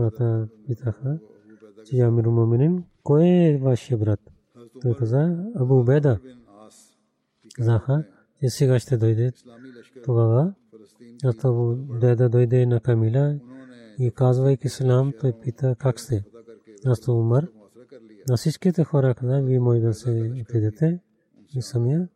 брата 0.00 0.48
питаха, 0.66 1.18
че 1.84 1.96
я 1.96 2.10
миру 2.10 2.30
муминин, 2.30 2.84
кой 3.02 3.26
е 3.26 3.58
вашия 3.62 3.98
брат? 3.98 4.20
Той 4.82 4.94
каза, 4.94 5.36
Абу 5.54 5.84
Беда. 5.84 6.18
Казаха, 7.56 8.04
че 8.40 8.50
сега 8.50 8.78
ще 8.78 8.96
дойде. 8.96 9.32
Тогава 10.04 10.54
Абу 11.44 11.76
Беда 11.76 12.28
дойде 12.28 12.66
на 12.66 12.80
Камила 12.80 13.38
и 13.98 14.10
казвайки 14.10 14.68
салам, 14.68 15.12
той 15.20 15.32
пита 15.32 15.76
как 15.78 16.00
сте. 16.00 16.24
Аз 16.86 17.00
то 17.00 17.18
умър. 17.18 17.48
На 18.28 18.36
всичките 18.36 18.84
хора 18.84 19.14
каза, 19.14 19.42
вие 19.42 19.60
може 19.60 19.80
да 19.80 19.94
се 19.94 20.32
отидете 20.40 21.00
и 21.54 21.62
самия. 21.62 22.08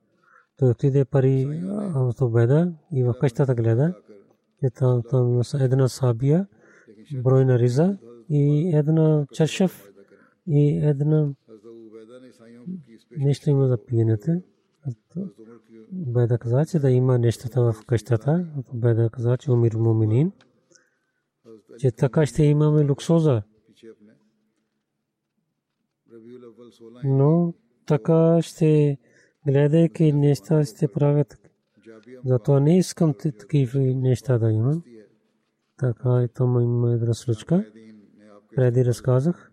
Той 0.56 0.70
отиде 0.70 1.04
пари 1.04 1.62
от 1.94 2.20
обеда 2.20 2.72
и 2.92 3.04
в 3.04 3.14
къщата 3.20 3.54
гледа. 3.54 3.94
Е 4.62 4.70
там, 4.70 5.02
там 5.10 5.42
една 5.54 5.88
сабия 5.88 6.46
брой 7.12 7.44
на 7.44 7.58
риза 7.58 7.98
и 8.28 8.72
една 8.76 9.26
чашев 9.32 9.90
и 10.46 10.76
една 10.76 11.34
нещо 13.16 13.50
има 13.50 13.68
за 13.68 13.84
пиенето. 13.86 14.42
Беда 15.92 16.38
каза, 16.38 16.66
че 16.66 16.78
да 16.78 16.90
има 16.90 17.18
нещата 17.18 17.72
в 17.72 17.86
къщата. 17.86 18.46
Беда 18.74 19.08
каза, 19.08 19.36
че 19.36 19.52
умир 19.52 19.74
муминин. 19.74 20.32
Че 21.78 21.90
така 21.90 22.26
ще 22.26 22.44
имаме 22.44 22.88
луксоза. 22.88 23.42
Но 27.04 27.54
така 27.86 28.42
ще 28.42 28.98
гледайки 29.46 30.12
неща 30.12 30.64
ще 30.64 30.88
правят. 30.88 31.38
Затова 32.24 32.60
не 32.60 32.78
искам 32.78 33.14
такива 33.14 33.80
неща 33.80 34.38
да 34.38 34.50
имам. 34.50 34.82
Така 35.78 36.28
там 36.34 36.60
има 36.60 36.92
една 36.92 37.14
случка. 37.14 37.64
Преди 38.56 38.84
разказах, 38.84 39.50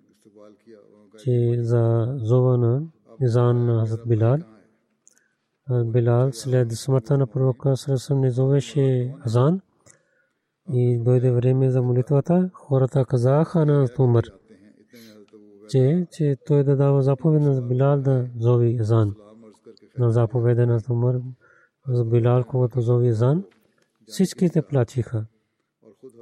че 1.18 1.58
за 1.62 2.14
зова 2.18 2.58
на 2.58 2.82
Изан 3.22 3.66
на 3.66 3.80
Хазрат 3.80 4.08
Билал. 4.08 4.38
Билал 5.86 6.32
след 6.32 6.72
смъртта 6.72 7.18
на 7.18 7.28
пророка 7.28 7.78
Срасъм 7.78 8.20
не 8.20 8.32
зовеше 8.32 9.16
Азан. 9.26 9.62
И 10.74 11.04
дойде 11.04 11.32
време 11.32 11.72
за 11.72 11.82
молитвата. 11.82 12.50
Хората 12.54 13.06
казаха 13.06 13.66
на 13.66 13.88
Умар, 14.00 14.24
че, 15.70 16.08
че 16.12 16.38
той 16.46 16.64
да 16.64 16.76
дава 16.76 17.02
заповед 17.02 17.42
на 17.42 17.62
Билал 17.62 18.02
да 18.02 18.28
зови 18.40 18.78
Азан. 18.80 19.16
На 19.98 20.12
заповеда 20.12 20.68
на 20.68 20.82
Умар 20.90 21.16
за 21.88 22.06
Билал, 22.06 22.44
когато 22.44 22.82
зови 22.82 23.08
Азан, 23.08 23.44
всичките 24.06 24.62
плачиха. 24.62 25.26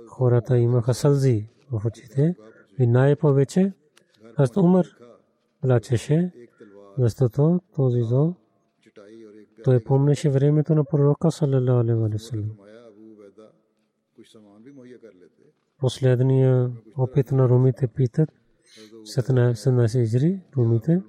Хората 0.08 0.58
имаха 0.58 0.94
сълзи 0.94 1.50
в 1.72 1.86
очите. 1.86 2.36
И 2.80 2.88
най-повече 2.88 3.74
Хазрат 4.36 4.58
Умар 4.58 4.86
плачеше, 5.62 6.32
защото 6.98 7.60
този 7.76 8.02
зов 8.02 8.36
той 9.64 9.84
помнеше 9.84 10.30
времето 10.30 10.76
на 10.76 10.84
пророка 10.84 11.32
саллалаху 11.32 11.80
алейхи 11.80 12.00
ва 12.00 12.20
саллям. 12.20 12.52
Последния 15.78 16.72
опит 16.98 17.32
на 17.32 17.50
румите 17.50 17.88
питат, 17.88 18.30
17 19.04 20.00
изри 20.00 20.42
румите, 20.58 21.02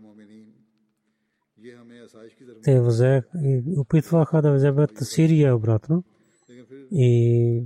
те 2.62 2.80
взех 2.80 3.24
и 3.34 3.62
опитваха 3.76 4.42
да 4.42 4.54
вземат 4.54 4.90
Сирия 4.96 5.56
обратно 5.56 6.04
и 6.92 7.64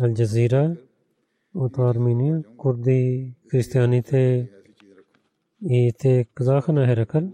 Алджазира 0.00 0.76
от 1.54 1.78
Армения, 1.78 2.44
курди, 2.56 3.34
християните 3.50 4.50
и 5.62 5.92
те 5.98 6.26
казаха 6.34 6.72
на 6.72 6.86
Херакъл, 6.86 7.32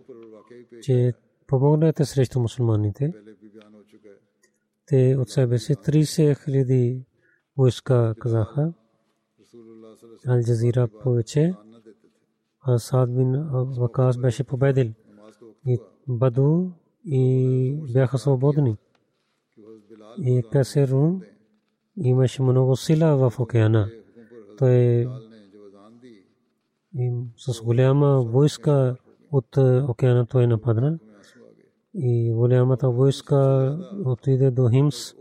че 0.82 1.12
помогнете 1.46 2.04
срещу 2.04 2.40
мусулманите. 2.40 3.14
Те 4.86 5.16
от 5.18 5.30
себе 5.30 5.58
си 5.58 5.74
30 5.74 6.44
хиляди 6.44 7.04
войска 7.56 8.14
казаха. 8.18 8.72
Алджазира 10.26 10.88
повече. 10.88 11.54
Асад 12.68 13.14
бин 13.14 13.48
Вакас 13.78 14.18
беше 14.18 14.44
победил. 14.44 14.92
И 15.66 15.78
Баду 16.08 16.70
и 17.04 17.76
бяха 17.92 18.18
свободни. 18.18 18.76
И 20.18 20.42
Касерун 20.52 21.22
имаше 21.96 22.42
много 22.42 22.76
сила 22.76 23.30
в 23.30 23.40
океана. 23.40 23.90
Той 24.58 25.08
с 27.38 27.62
голяма 27.62 28.22
войска 28.22 28.96
от 29.30 29.56
океана 29.88 30.26
той 30.26 30.46
нападна. 30.46 30.98
И 31.94 32.32
голямата 32.32 32.90
войска 32.90 33.78
отиде 34.04 34.50
до 34.50 34.70
Химс. 34.70 35.14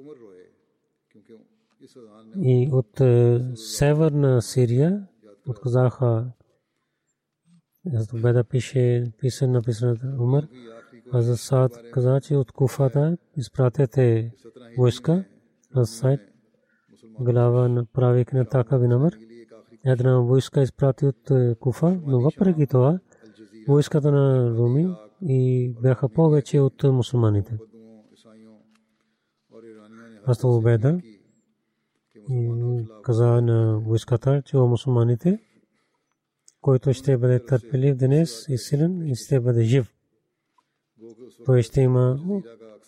И 2.36 2.70
от 2.72 3.02
северна 3.60 4.42
Сирия 4.42 5.08
отказаха 5.48 6.32
Беда 8.14 8.44
пише, 8.44 9.12
пише 9.20 9.48
написано 9.48 9.98
Умар. 10.20 10.48
Азад 11.14 11.40
Саад 11.40 11.92
каза, 11.92 12.22
че 12.22 12.36
от 12.36 12.52
Куфата 12.52 13.18
изпратете 13.38 14.32
войска 14.78 15.26
на 15.76 15.86
сайт. 15.86 16.20
Глава 17.20 17.68
на 17.68 17.86
правик 17.86 18.34
на 18.34 18.46
такави 18.46 18.88
номер. 18.88 19.18
Една 19.86 20.20
войска 20.20 20.62
изпрати 20.62 21.06
от 21.06 21.32
Куфа, 21.60 22.02
но 22.06 22.22
въпреки 22.22 22.68
това 22.68 23.00
войската 23.68 24.12
на 24.12 24.52
Руми 24.52 24.96
и 25.22 25.70
бяха 25.82 26.10
повече 26.10 26.60
от 26.60 26.84
мусулманите. 26.84 27.58
Аз 30.26 30.44
убеда 30.44 31.00
каза 33.04 33.42
на 33.42 33.80
войската, 33.80 34.42
че 34.46 34.58
о 34.58 34.68
мусулманите, 34.68 35.40
който 36.62 36.94
ще 36.94 37.18
бъде 37.18 37.46
търпелив 37.46 37.96
днес 37.98 38.46
и 38.50 38.58
силен 38.58 39.08
и 39.08 39.16
ще 39.16 39.40
бъде 39.40 39.64
жив. 39.64 39.94
Той 41.46 41.62
ще 41.62 41.82
има 41.82 42.20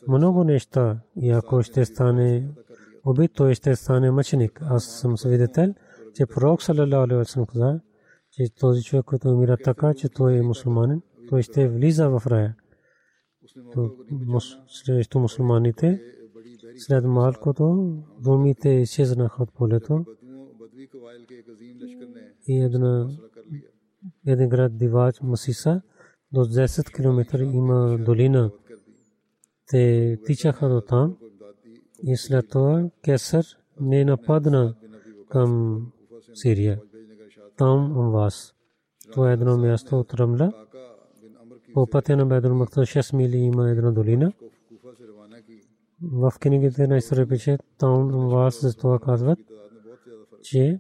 много 0.08 0.44
неща 0.44 1.00
и 1.22 1.30
ако 1.30 1.64
ще 1.64 1.86
стане 1.86 2.50
убит, 3.06 3.32
той 3.36 3.56
ще 3.56 3.76
стане 3.76 4.12
мъченик. 4.12 4.60
Аз 4.62 4.86
съм 4.86 5.18
свидетел, 5.18 5.74
че 6.16 6.26
пророк 6.26 6.62
салалаху 6.62 7.14
алейхи 7.14 7.40
каза, 7.48 7.80
че 8.32 8.56
този 8.60 8.84
човек, 8.84 9.06
който 9.06 9.30
умира 9.30 9.58
така, 9.58 9.94
че 9.94 10.10
той 10.10 10.34
е 10.38 10.42
мусулманин, 10.42 11.02
той 11.30 11.42
ще 11.42 11.68
влиза 11.68 12.10
в 12.10 12.24
рая. 12.28 12.56
Срещу 14.68 15.20
мусулманите, 15.20 16.02
след 16.78 17.04
малкото, 17.04 17.98
румите 18.26 18.70
изчезнаха 18.70 19.44
от 19.44 19.54
полето 19.54 20.06
и 22.48 22.70
един 24.28 24.50
град 24.50 24.78
Дивач, 24.78 25.22
Масиса, 25.22 25.82
до 26.34 26.40
10 26.40 26.94
км 26.94 27.42
има 27.54 27.98
долина. 27.98 28.52
Те 29.68 30.18
тичаха 30.26 30.70
до 30.70 30.82
там 30.82 31.18
и 32.04 32.18
след 32.18 32.50
това 32.50 32.90
Кесър 33.04 33.46
не 33.82 34.06
нападна 34.06 34.76
към 35.30 35.82
Сирия. 36.34 36.82
Там 37.58 38.00
Амвас. 38.00 38.54
Това 39.12 39.30
е 39.30 39.34
едно 39.34 39.58
място 39.58 40.00
от 40.00 40.14
Рамла. 40.14 40.54
По 41.74 41.88
пътя 41.88 42.18
на 42.18 42.26
Бедр 42.26 42.52
Макта 42.52 42.82
6 42.82 43.16
мили 43.16 43.38
има 43.38 43.70
една 43.70 43.92
долина. 43.92 44.34
В 46.02 46.34
книгите 46.40 46.88
на 46.88 46.98
история 46.98 47.28
пише, 47.28 47.58
там 47.78 48.14
Амвас 48.14 48.62
за 48.62 48.76
това 48.76 49.00
казват, 49.00 49.40
че 50.42 50.80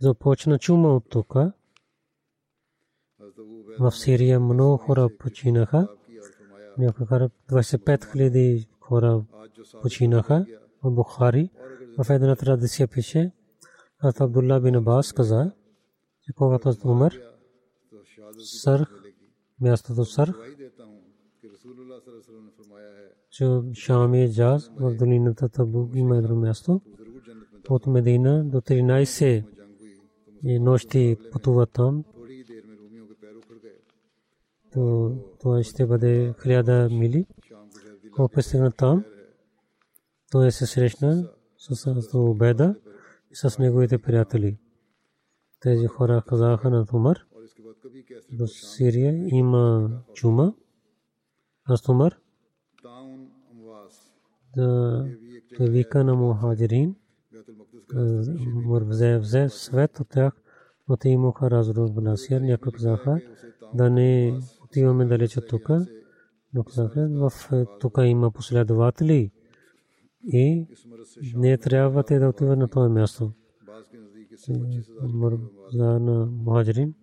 започна 0.00 0.58
чума 0.58 0.88
от 0.88 1.04
тук. 1.08 1.34
В 3.80 3.90
Сирия 3.90 4.40
много 4.40 4.76
хора 4.76 5.08
починаха. 5.18 5.88
Хора, 7.08 7.30
25 7.50 8.12
хиляди 8.12 8.68
хора 8.80 9.24
починаха 9.82 10.46
в 10.82 10.90
Бухари. 10.90 11.50
В 11.98 12.10
една 12.10 12.36
традиция 12.36 12.88
пише, 12.88 13.32
Хазрат 14.00 14.20
Абдулла 14.20 14.60
бин 14.60 14.74
Абас 14.74 15.12
каза, 15.12 15.52
че 16.22 16.32
когато 16.32 16.76
умер, 16.84 17.22
Сърх, 18.38 18.88
мястото 19.60 20.04
Сърх, 20.04 20.36
че 23.30 23.60
Шам 23.74 24.14
е 24.14 24.32
джаз 24.32 24.70
в 24.80 24.94
долината 24.94 25.48
Табук 25.48 25.90
има 25.94 26.16
едно 26.16 26.36
място. 26.36 26.80
От 27.68 27.86
Медина 27.86 28.44
до 28.44 28.60
13 28.60 29.44
нощи 30.44 31.16
пътуват 31.32 31.70
там. 31.72 32.04
То 34.72 35.16
това 35.40 35.62
ще 35.62 35.86
бъде 35.86 36.34
хиляда 36.42 36.88
мили. 36.90 37.26
Когато 38.14 38.34
пристигна 38.34 38.72
там, 38.72 39.04
той 40.30 40.52
се 40.52 40.66
срещна 40.66 41.30
с 41.58 42.14
Обеда 42.14 42.74
и 43.30 43.34
с 43.36 43.58
неговите 43.58 43.98
приятели. 43.98 44.58
Тези 45.60 45.86
хора 45.86 46.22
казаха 46.26 46.70
на 46.70 46.86
Умар, 46.92 47.18
до 48.32 48.46
Сирия 48.46 49.28
има 49.28 49.90
чума. 50.14 50.54
Аз 51.64 51.88
Умар 51.88 52.18
да 54.56 55.06
вика 55.60 56.04
на 56.04 56.14
мухаджирин, 56.14 56.96
взе, 58.80 59.18
взе 59.18 59.48
свет 59.48 60.00
от 60.00 60.08
тях, 60.08 60.32
но 60.88 60.96
те 60.96 61.08
имаха 61.08 61.50
разногласия. 61.50 62.40
Някои 62.40 62.72
казаха 62.72 63.20
да 63.74 63.90
не 63.90 64.40
отиваме 64.72 65.04
далеч 65.04 65.36
от 65.36 65.48
тук, 65.48 65.68
но 66.54 66.64
казаха 66.64 67.08
в 67.12 67.32
тук 67.80 67.98
има 68.02 68.30
последователи 68.30 69.30
и 70.24 70.66
не 71.34 71.58
трябва 71.58 72.02
те 72.02 72.18
да 72.18 72.28
отиват 72.28 72.58
на 72.58 72.68
това 72.68 72.88
място. 72.88 73.32
на 75.74 76.26
мухаджирин 76.26 76.94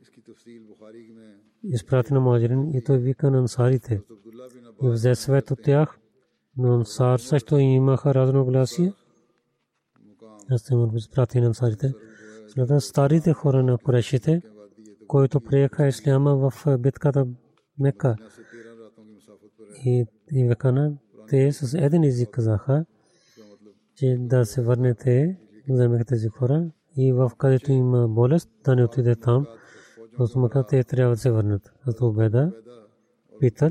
изпрати 1.64 2.14
на 2.14 2.20
мухаджирин 2.20 2.70
и 2.74 2.84
той 2.84 2.98
вика 2.98 3.32
на 3.32 3.40
ансарите 3.40 4.02
и 4.84 4.90
взе 4.90 5.16
свет 5.16 5.52
от 5.52 5.62
тях, 5.64 6.00
но 6.58 6.74
ансар 6.74 7.20
също 7.20 7.58
имаха 7.58 8.14
разногласия. 8.14 8.94
Аз 10.52 10.64
те 10.64 10.76
му 10.76 10.96
изпрати 10.96 11.42
на 11.42 11.48
ансарите. 11.48 11.94
След 12.48 12.82
старите 12.82 13.34
хора 13.34 13.64
на 13.64 13.78
Курешите, 13.78 14.42
които 15.08 15.42
приеха 15.42 15.88
исляма 15.88 16.36
в 16.36 16.78
битката 16.78 17.28
Мека 17.80 18.16
и, 19.86 20.06
векана, 20.48 20.98
те 21.28 21.52
с 21.52 21.74
един 21.74 22.04
език 22.04 22.30
казаха, 22.30 22.86
че 23.96 24.18
да 24.20 24.46
се 24.46 24.62
върнете, 24.62 25.40
вземете 25.70 26.06
тези 26.06 26.28
хора 26.28 26.72
и 26.98 27.14
в 27.14 27.32
където 27.38 27.72
има 27.72 28.08
болест, 28.08 28.50
да 28.66 28.76
не 28.76 28.84
отиде 28.84 29.16
там, 29.16 29.48
защото 30.20 30.64
те 30.70 30.84
трябва 30.84 31.14
да 31.16 31.18
се 31.18 31.32
върнат. 31.32 31.74
Зато 31.88 32.08
обеда, 32.08 32.52
питал, 33.40 33.70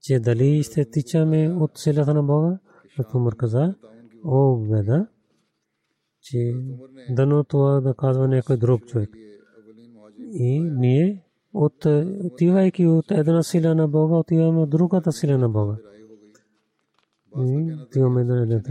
че 0.00 0.20
дали 0.20 0.62
ще 0.62 0.90
тичаме 0.90 1.48
от 1.48 1.78
силата 1.78 2.14
на 2.14 2.22
Бога, 2.22 2.58
Умар 3.14 3.36
каза, 3.36 3.74
о, 4.24 4.56
беда, 4.56 5.06
че 6.20 6.54
дано 7.10 7.44
това 7.44 7.80
да 7.80 7.94
казва 7.94 8.28
някой 8.28 8.56
друг 8.56 8.86
човек. 8.86 9.10
И 10.32 10.60
ние, 10.60 11.23
от, 11.54 11.86
отивайки 12.24 12.86
от 12.86 13.10
една 13.10 13.42
сила 13.42 13.74
на 13.74 13.88
Бога, 13.88 14.14
отиваме 14.14 14.60
от 14.60 14.70
другата 14.70 15.12
сила 15.12 15.38
на 15.38 15.48
Бога. 15.48 15.76
И 17.38 17.74
отиваме 17.82 18.24
да 18.24 18.46
не 18.46 18.62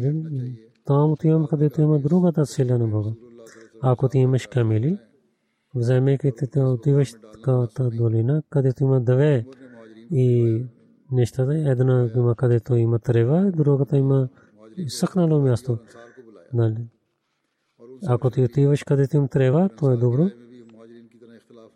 Там 0.86 1.12
отиваме, 1.12 1.48
където 1.48 1.82
има 1.82 2.00
другата 2.00 2.46
сила 2.46 2.78
на 2.78 2.88
Бога. 2.88 3.10
Ако 3.82 4.10
ти 4.10 4.18
имаш 4.18 4.48
камели, 4.48 4.98
вземайки 5.76 6.32
те 6.52 6.60
отиваш 6.60 7.14
такава 7.34 7.68
долина, 7.92 8.44
където 8.50 8.84
има 8.84 9.02
две 9.02 9.46
и 10.12 10.66
нещата. 11.12 11.54
Една 11.56 12.10
има 12.16 12.36
където 12.36 12.76
има 12.76 13.00
трева, 13.00 13.52
другата 13.52 13.98
има 13.98 14.30
съхнало 14.88 15.42
място. 15.42 15.78
Нали? 16.54 16.88
Ако 18.08 18.30
ти 18.30 18.44
отиваш 18.44 18.84
където 18.84 19.18
има 19.18 19.28
трева, 19.28 19.70
то 19.70 19.92
е 19.92 19.98
добро. 19.98 20.30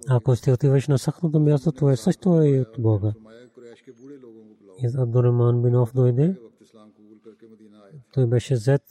Ако 0.10 0.36
ти 0.36 0.52
отиваш 0.52 0.88
на 0.88 0.98
съхнато 0.98 1.40
място, 1.40 1.72
то 1.72 1.90
е 1.90 1.96
също 1.96 2.42
е 2.42 2.60
от 2.60 2.82
Бога. 2.82 3.14
И 4.84 4.90
Абдурахман 4.98 5.62
бин 5.62 5.76
Оф 5.76 5.94
дойде. 5.94 6.36
Той 8.14 8.28
беше 8.28 8.56
зет, 8.56 8.84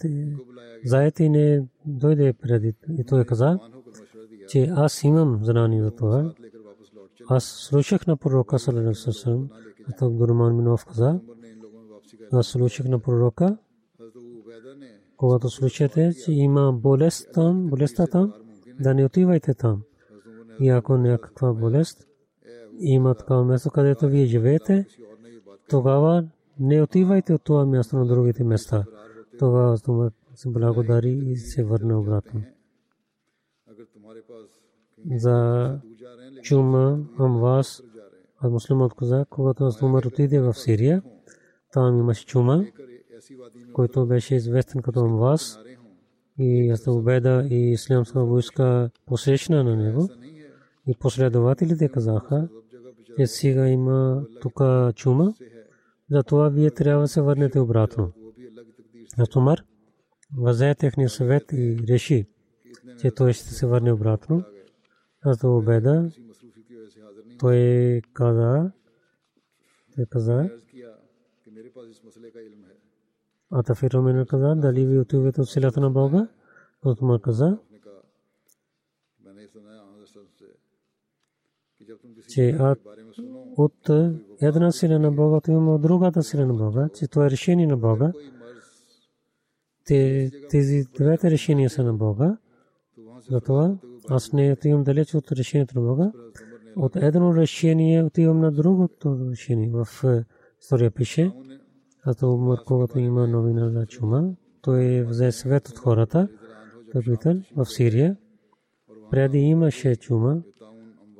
заед 0.84 1.20
и 1.20 1.28
не 1.28 1.66
дойде 1.86 2.32
преди. 2.32 2.74
И 2.98 3.04
той 3.04 3.24
каза, 3.24 3.58
че 4.48 4.68
аз 4.76 5.04
имам 5.04 5.40
знание 5.44 5.82
за 5.82 5.90
това. 5.90 6.34
Аз 7.28 7.44
слушах 7.44 8.06
на 8.06 8.16
пророка 8.16 8.58
Салалалаху 8.58 9.48
то 9.98 10.06
Абдурман 10.06 10.56
Минов 10.56 10.84
каза, 10.84 11.20
аз 12.32 12.46
слушах 12.46 12.88
на 12.88 12.98
пророка, 12.98 13.58
когато 15.16 15.50
слушате, 15.50 16.12
че 16.24 16.32
има 16.32 16.72
болест 16.72 17.28
там, 17.34 17.66
болестта 17.66 18.06
там, 18.06 18.32
да 18.80 18.94
не 18.94 19.04
отивайте 19.04 19.54
там. 19.54 19.82
И 20.60 20.68
ако 20.68 20.96
някаква 20.96 21.52
болест 21.52 22.06
има 22.78 23.14
такава 23.14 23.44
място, 23.44 23.70
където 23.70 24.08
вие 24.08 24.26
живеете, 24.26 24.86
тогава 25.68 26.24
не 26.60 26.82
отивайте 26.82 27.34
от 27.34 27.42
това 27.42 27.66
място 27.66 27.96
на 27.96 28.06
другите 28.06 28.44
места. 28.44 28.84
Тогава 29.38 29.78
се 30.34 30.48
благодари 30.48 31.22
и 31.26 31.36
се 31.36 31.64
върне 31.64 31.94
обратно. 31.94 32.42
За 35.14 35.78
чума, 36.42 36.98
амвас, 37.18 37.82
а 38.38 38.48
муслимът 38.48 38.94
каза, 38.94 39.26
когато 39.30 39.64
аз 39.64 39.82
Умар 39.82 40.04
отиде 40.04 40.40
в 40.40 40.54
Сирия, 40.54 41.02
там 41.72 41.98
имаше 41.98 42.26
чума, 42.26 42.64
който 43.72 44.06
беше 44.06 44.34
известен 44.34 44.82
като 44.82 45.00
Амвас. 45.00 45.58
И 46.38 46.70
аз 46.70 46.86
Убеда 46.86 47.46
и 47.50 47.72
ислямска 47.72 48.24
войска 48.24 48.90
посрещна 49.06 49.64
на 49.64 49.76
него. 49.76 50.08
И 50.86 50.94
последователите 51.00 51.88
казаха, 51.88 52.48
че 53.18 53.26
сега 53.26 53.68
има 53.68 54.26
тук 54.40 54.60
чума, 54.94 55.34
затова 56.10 56.48
вие 56.48 56.70
трябва 56.70 57.02
да 57.02 57.08
се 57.08 57.20
върнете 57.20 57.60
обратно. 57.60 58.12
Аз 59.18 59.36
Умар 59.36 59.64
взе 60.38 60.74
техния 60.74 61.08
съвет 61.08 61.52
и 61.52 61.78
реши, 61.88 62.26
че 63.00 63.10
той 63.10 63.32
ще 63.32 63.44
се 63.44 63.66
върне 63.66 63.92
обратно. 63.92 64.44
Аз 65.22 65.44
Убеда 65.44 66.10
той 67.38 68.02
каза, 68.12 68.70
той 69.94 70.06
каза, 70.06 70.50
а 73.50 73.62
тафиро 73.62 74.02
мен 74.02 74.26
каза, 74.26 74.54
дали 74.54 74.86
ви 74.86 74.98
отивате 74.98 75.40
от 75.40 75.48
силата 75.48 75.80
на 75.80 75.90
Бога? 75.90 76.28
Отмар 76.84 77.20
каза, 77.20 77.58
че 82.28 82.58
от 83.56 83.90
една 84.40 84.72
сила 84.72 84.98
на 84.98 85.12
Бога 85.12 85.36
от 85.36 85.82
другата 85.82 86.22
сила 86.22 86.46
на 86.46 86.54
Бога, 86.54 86.88
че 86.94 87.08
това 87.08 87.26
е 87.26 87.30
решение 87.30 87.66
на 87.66 87.76
Бога. 87.76 88.12
Тези 90.50 90.84
двете 90.94 91.30
решения 91.30 91.70
са 91.70 91.84
на 91.84 91.94
Бога. 91.94 92.36
Затова 93.30 93.76
аз 94.08 94.32
не 94.32 94.52
отивам 94.52 94.84
далеч 94.84 95.14
от 95.14 95.32
решението 95.32 95.80
на 95.80 95.86
Бога 95.86 96.12
от 96.76 96.96
едно 96.96 97.34
решение 97.34 98.02
отивам 98.02 98.40
на 98.40 98.52
другото 98.52 99.28
решение. 99.30 99.70
В 99.72 99.88
история 100.60 100.90
пише, 100.90 101.32
като 102.04 102.34
Умар, 102.34 102.58
когато 102.66 102.98
има 102.98 103.26
новина 103.26 103.70
за 103.70 103.86
чума, 103.86 104.34
той 104.62 105.02
взе 105.02 105.32
свет 105.32 105.68
от 105.68 105.78
хората, 105.78 106.28
капитал 106.92 107.36
в 107.56 107.66
Сирия. 107.66 108.16
Преди 109.10 109.38
имаше 109.38 109.96
чума. 109.96 110.42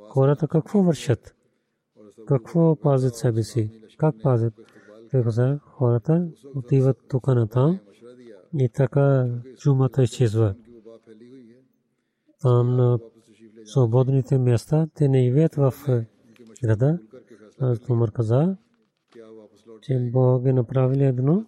Хората 0.09 0.47
какво 0.47 0.83
вършат? 0.83 1.35
Какво 2.27 2.75
пазят 2.75 3.15
себе 3.15 3.43
си? 3.43 3.81
Как 3.97 4.15
пазят? 4.23 4.53
Хората 5.61 6.27
отиват 6.55 6.97
тук 7.09 7.27
на 7.27 7.47
там 7.47 7.79
и 8.57 8.69
така 8.69 9.29
чумата 9.57 10.03
изчезва. 10.03 10.55
Там 12.41 12.75
на 12.75 12.99
свободните 13.65 14.37
места, 14.37 14.87
те 14.93 15.07
не 15.07 15.23
живеят 15.23 15.55
в 15.55 15.73
града. 16.63 16.99
Аз 17.59 17.89
Умар 17.89 18.11
каза, 18.11 18.57
че 19.81 20.09
Бог 20.13 20.45
е 20.45 20.53
направил 20.53 21.03
едно 21.03 21.45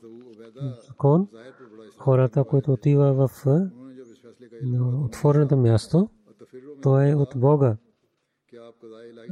закон. 0.87 1.27
Хората, 1.97 2.43
които 2.43 2.71
отива 2.73 3.13
в 3.13 3.29
отвореното 5.05 5.57
място, 5.57 6.09
то 6.81 7.01
е 7.01 7.15
от 7.15 7.29
Бога. 7.35 7.77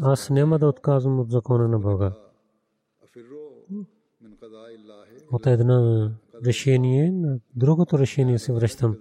Аз 0.02 0.30
няма 0.30 0.60
да 0.60 0.68
отказвам 0.68 1.20
от 1.20 1.32
закона 1.32 1.68
на 1.68 1.80
Бога. 1.80 2.14
От 5.32 5.48
едно 5.48 6.12
решение 6.46 7.12
на 7.12 7.40
другото 7.56 8.00
решение 8.00 8.40
се 8.40 8.54
връщам 8.54 8.98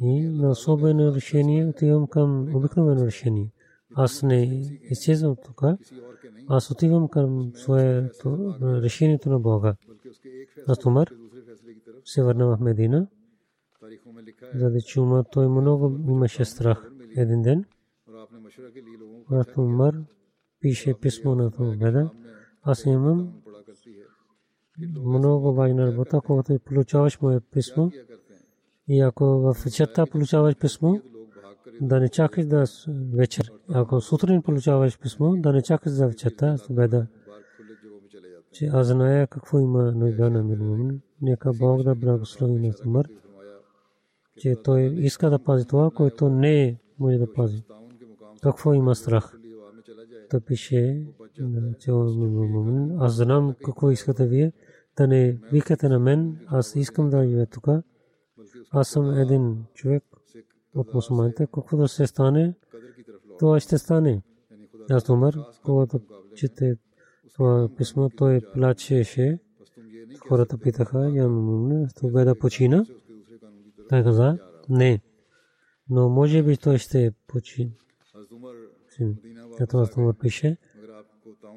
и 0.00 0.28
на 0.28 0.50
особено 0.50 1.14
решение 1.14 1.66
отивам 1.66 2.06
към 2.06 2.56
обикновено 2.56 3.06
решение. 3.06 3.50
Аз 3.94 4.22
не 4.22 4.42
изчезвам 4.90 5.36
тук. 5.44 5.62
Аз 6.48 6.70
отивам 6.70 7.08
към 7.08 7.52
своето 7.54 8.54
решението 8.62 9.30
на 9.30 9.38
Бога. 9.38 9.76
Аз 10.66 10.86
Умар 10.86 11.08
се 12.04 12.22
върна 12.22 12.56
в 12.56 12.60
Медина. 12.60 13.06
За 14.54 14.80
чума, 14.80 15.24
той 15.32 15.48
много 15.48 15.98
имаше 16.08 16.44
страх 16.44 16.90
един 17.16 17.42
ден. 17.42 17.64
Аз 19.30 19.46
Умар 19.56 19.94
пише 20.60 20.94
писмо 21.00 21.34
на 21.34 21.50
това 21.50 22.10
Аз 22.62 22.86
имам 22.86 23.32
много 24.96 25.52
важна 25.52 25.86
работа, 25.86 26.20
когато 26.26 26.58
получаваш 26.58 27.20
мое 27.20 27.40
писмо. 27.40 27.90
И 28.88 29.00
ако 29.00 29.24
в 29.24 29.56
вечерта 29.64 30.06
получаваш 30.06 30.56
писмо, 30.56 31.00
да 31.80 32.00
не 32.00 32.08
чакаш 32.08 32.46
да 32.46 32.64
вечер. 33.12 33.52
Ако 33.68 34.00
сутрин 34.00 34.42
получаваш 34.42 34.98
писмо, 34.98 35.36
да 35.36 35.52
не 35.52 35.62
чакаш 35.62 35.92
за 35.92 36.06
вечерта, 36.06 36.56
беда. 36.70 37.06
че 38.52 38.66
аз 38.66 38.86
зная 38.86 39.26
какво 39.26 39.58
има 39.58 39.92
нужда 39.92 40.30
на 40.30 40.42
Мирмумин. 40.42 41.00
Нека 41.22 41.52
Бог 41.52 41.82
да 41.82 41.94
благослови 41.94 42.58
на 42.58 42.74
Умар, 42.86 43.06
че 44.38 44.56
той 44.64 44.82
иска 44.82 45.30
да 45.30 45.38
пази 45.38 45.66
това, 45.66 45.90
което 45.90 46.28
не 46.28 46.78
може 46.98 47.18
да 47.18 47.32
пази. 47.32 47.62
Какво 48.42 48.74
има 48.74 48.94
страх? 48.94 49.38
Да 50.30 50.40
пише, 50.40 51.06
аз 52.98 53.14
знам 53.14 53.54
какво 53.64 53.90
искате 53.90 54.26
вие, 54.26 54.52
да 54.96 55.06
не 55.06 55.38
викате 55.52 55.88
на 55.88 55.98
мен, 55.98 56.38
аз 56.46 56.76
искам 56.76 57.10
да 57.10 57.28
живея 57.28 57.46
тук. 57.46 57.68
Аз 58.70 58.88
съм 58.88 59.18
един 59.18 59.64
човек 59.74 60.04
от 60.74 60.94
мусулманите, 60.94 61.46
каквото 61.54 61.88
се 61.88 62.06
стане, 62.06 62.54
това 63.38 63.60
ще 63.60 63.78
стане. 63.78 64.22
Аз 64.90 65.08
умър, 65.08 65.38
когато 65.64 66.00
чете 66.34 66.76
това 67.34 67.68
писмо, 67.76 68.08
той 68.08 68.40
плачеше. 68.54 69.38
Хората 70.28 70.58
питаха, 70.58 71.10
я 71.10 71.28
мумин, 71.28 71.88
това 71.96 72.24
да 72.24 72.38
почина. 72.38 72.86
Той 73.88 74.02
каза, 74.02 74.38
не. 74.68 75.00
Но 75.90 76.08
може 76.08 76.42
би 76.42 76.56
той 76.56 76.78
ще 76.78 77.12
почина. 77.26 77.70
Това 79.68 79.86
Умар 79.96 80.14
пише, 80.18 80.56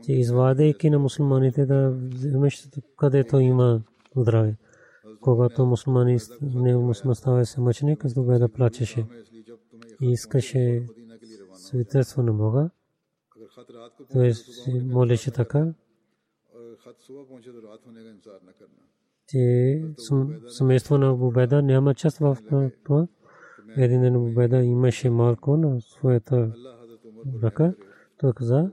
че 0.06 0.14
извадейки 0.14 0.90
на 0.90 1.00
мусулманите 1.00 1.66
да 1.66 1.92
вземеш 1.92 2.70
където 2.98 3.40
има 3.40 3.82
здраве. 4.16 4.58
Когато 5.22 5.66
мусулмани 5.66 6.18
не 6.42 6.78
мусулман 6.78 7.16
става 7.16 7.46
се 7.46 7.62
мъченик, 7.62 8.06
аз 8.06 8.14
да 8.14 8.50
плачеше. 8.50 9.06
И 10.02 10.12
искаше 10.12 10.88
свидетелство 11.54 12.24
на 12.24 12.34
Бога. 12.34 12.70
Той 14.12 14.34
молеше 14.84 15.32
така, 15.32 15.74
че 19.28 19.84
семейство 20.48 20.98
на 20.98 21.16
Бубеда 21.16 21.62
няма 21.62 21.96
част 21.96 22.18
в 22.18 22.38
това. 22.84 23.08
Един 23.78 24.02
ден 24.02 24.14
Бубеда 24.14 24.64
имаше 24.64 25.10
малко 25.10 25.58
на 25.58 25.82
своята 25.82 26.54
ръка. 27.44 27.74
Той 28.18 28.34
каза, 28.34 28.72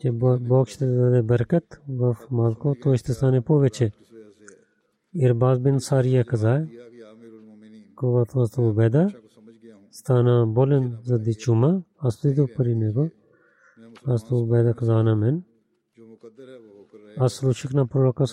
че 0.00 0.12
Бог 0.40 0.68
ще 0.68 0.86
даде 0.86 1.22
беркат 1.22 1.80
в 1.88 2.16
малко, 2.30 2.76
той 2.82 2.96
ще 2.96 3.12
стане 3.12 3.40
повече. 3.40 3.92
Ирбаз 5.14 5.60
бин 5.60 5.80
Сария 5.80 6.24
каза, 6.24 6.66
когато 7.96 8.46
Бубеда 8.56 9.10
стана 9.90 10.46
болен 10.46 10.98
заради 11.02 11.34
чума, 11.34 11.82
аз 11.98 12.24
отидох 12.24 12.50
при 12.56 12.74
него. 12.74 13.10
Аз 14.06 14.46
беда 14.46 14.74
каза 14.74 15.02
на 15.02 15.16
мен. 15.16 15.42
Аз 17.16 17.32
случих 17.32 17.72
на 17.72 17.86
пророка 17.86 18.24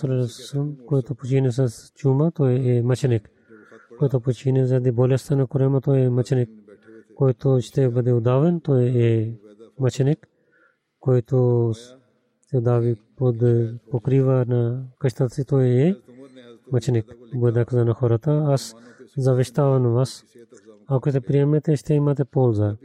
който 0.86 1.14
почине 1.14 1.52
с 1.52 1.92
чума, 1.94 2.32
той 2.32 2.54
е 2.54 2.82
мъченик. 2.82 3.30
Който 3.98 4.20
почине 4.20 4.66
заради 4.66 4.92
болестта 4.92 5.36
на 5.36 5.46
корема, 5.46 5.80
той 5.80 5.98
е 5.98 6.10
мъченик. 6.10 6.50
Който 7.14 7.58
ще 7.60 7.88
бъде 7.88 8.12
удавен, 8.12 8.60
той 8.60 8.84
е 8.84 9.34
мъченик. 9.80 10.28
Който 11.00 11.70
се 12.50 12.56
удави 12.56 12.96
под 13.16 13.36
покрива 13.90 14.44
на 14.48 14.84
къщата 14.98 15.34
си, 15.34 15.44
той 15.44 15.66
е 15.66 15.96
мъченик. 16.72 17.14
Бъда 17.34 17.64
каза 17.64 17.84
на 17.84 17.94
хората, 17.94 18.44
аз 18.46 18.74
завещавам 19.16 19.92
вас 19.92 20.24
ако 20.94 21.10
се 21.10 21.20
приемете, 21.20 21.76
ще 21.76 21.94
имате 21.94 22.24
полза. 22.24 22.76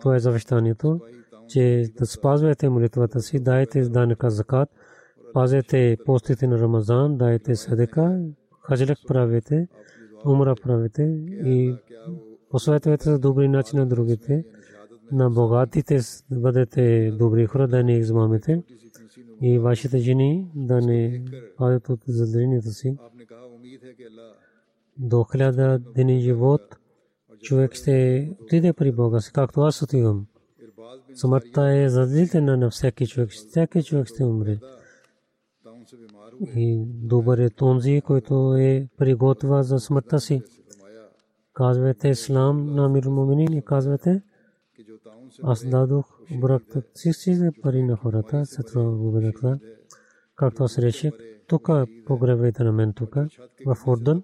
Това 0.00 0.16
е 0.16 0.18
завещанието, 0.18 1.00
че 1.48 1.90
да 1.98 2.06
спазвате 2.06 2.68
молитвата 2.68 3.20
си, 3.20 3.40
дайте 3.40 3.80
данъка 3.80 4.30
закат, 4.30 4.68
пазете 5.32 5.96
постите 6.04 6.46
на 6.46 6.58
Рамазан, 6.58 7.16
дайте 7.16 7.56
садека, 7.56 8.20
хаджлек 8.62 8.98
правите, 9.06 9.68
умра 10.26 10.54
правите 10.62 11.02
и 11.44 11.74
посветвайте 12.50 13.10
за 13.10 13.18
добри 13.18 13.48
начин 13.48 13.78
на 13.78 13.86
другите, 13.86 14.44
на 15.12 15.30
богатите 15.30 16.00
да 16.30 16.40
бъдете 16.40 17.10
добри 17.10 17.46
хора, 17.46 17.68
да 17.68 17.84
не 17.84 17.96
измамите 17.98 18.62
и 19.42 19.58
вашите 19.58 19.98
жени 19.98 20.50
да 20.54 20.80
не 20.80 21.24
падат 21.56 21.88
от 21.88 22.00
задължението 22.06 22.70
си. 22.70 22.96
До 24.98 25.24
хиляда 25.24 25.78
дни 25.78 26.20
живот– 26.20 26.60
човек 27.42 27.74
ще 27.74 28.28
отиде 28.42 28.72
при 28.72 28.92
Бога 28.92 29.20
си, 29.20 29.32
както 29.32 29.60
аз 29.60 29.82
отивам. 29.82 30.26
Смъртта 31.14 31.68
е 31.68 31.88
задължителна 31.88 32.56
на 32.56 32.70
всеки 32.70 33.06
човек. 33.06 33.30
Всеки 33.30 33.82
човек 33.82 34.06
ще 34.06 34.24
умре. 34.24 34.58
И 36.40 36.84
добър 36.86 37.38
е 37.38 37.50
тонзи, 37.50 38.02
който 38.06 38.54
е 38.58 38.88
приготва 38.98 39.62
за 39.62 39.80
смъртта 39.80 40.20
си. 40.20 40.42
Казвате 41.54 42.08
Ислам 42.08 42.74
на 42.74 42.88
мир 42.88 43.04
муминин 43.04 43.52
и 43.52 43.64
казвате 43.64 44.22
аз 45.42 45.64
дадох 45.64 46.06
бракта 46.40 46.82
всички 46.94 47.60
пари 47.62 47.82
на 47.82 47.96
хората, 47.96 48.42
това 48.66 48.82
го 48.84 49.20
Както 50.36 50.64
аз 50.64 50.78
реших, 50.78 51.12
тук 51.46 51.68
погребайте 52.06 52.64
на 52.64 52.72
мен 52.72 52.92
тук, 52.92 53.14
в 53.66 53.76
Ордан, 53.86 54.22